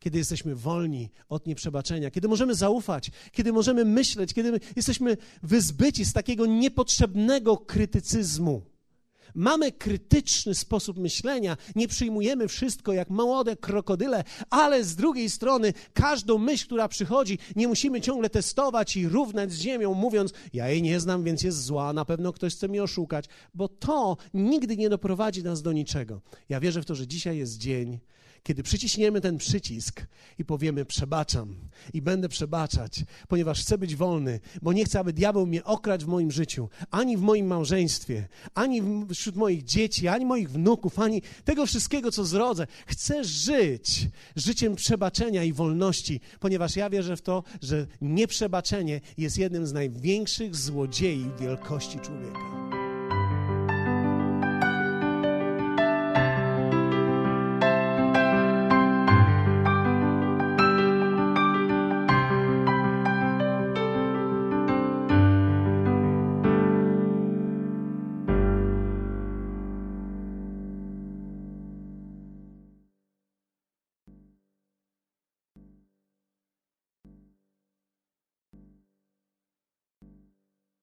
[0.00, 6.12] kiedy jesteśmy wolni od nieprzebaczenia, kiedy możemy zaufać, kiedy możemy myśleć, kiedy jesteśmy wyzbyci z
[6.12, 8.62] takiego niepotrzebnego krytycyzmu.
[9.34, 16.38] Mamy krytyczny sposób myślenia, nie przyjmujemy wszystko jak młode krokodyle, ale z drugiej strony każdą
[16.38, 21.00] myśl, która przychodzi, nie musimy ciągle testować i równać z ziemią, mówiąc: Ja jej nie
[21.00, 23.24] znam, więc jest zła, na pewno ktoś chce mnie oszukać,
[23.54, 26.20] bo to nigdy nie doprowadzi nas do niczego.
[26.48, 27.98] Ja wierzę w to, że dzisiaj jest dzień,
[28.42, 30.06] kiedy przyciśniemy ten przycisk
[30.38, 31.56] i powiemy: Przebaczam
[31.92, 36.08] i będę przebaczać, ponieważ chcę być wolny, bo nie chcę, aby diabeł mnie okradł w
[36.08, 38.82] moim życiu, ani w moim małżeństwie, ani
[39.14, 42.66] wśród moich dzieci, ani moich wnuków, ani tego wszystkiego, co zrodzę.
[42.86, 49.66] Chcę żyć życiem przebaczenia i wolności, ponieważ ja wierzę w to, że nieprzebaczenie jest jednym
[49.66, 52.77] z największych złodziei wielkości człowieka.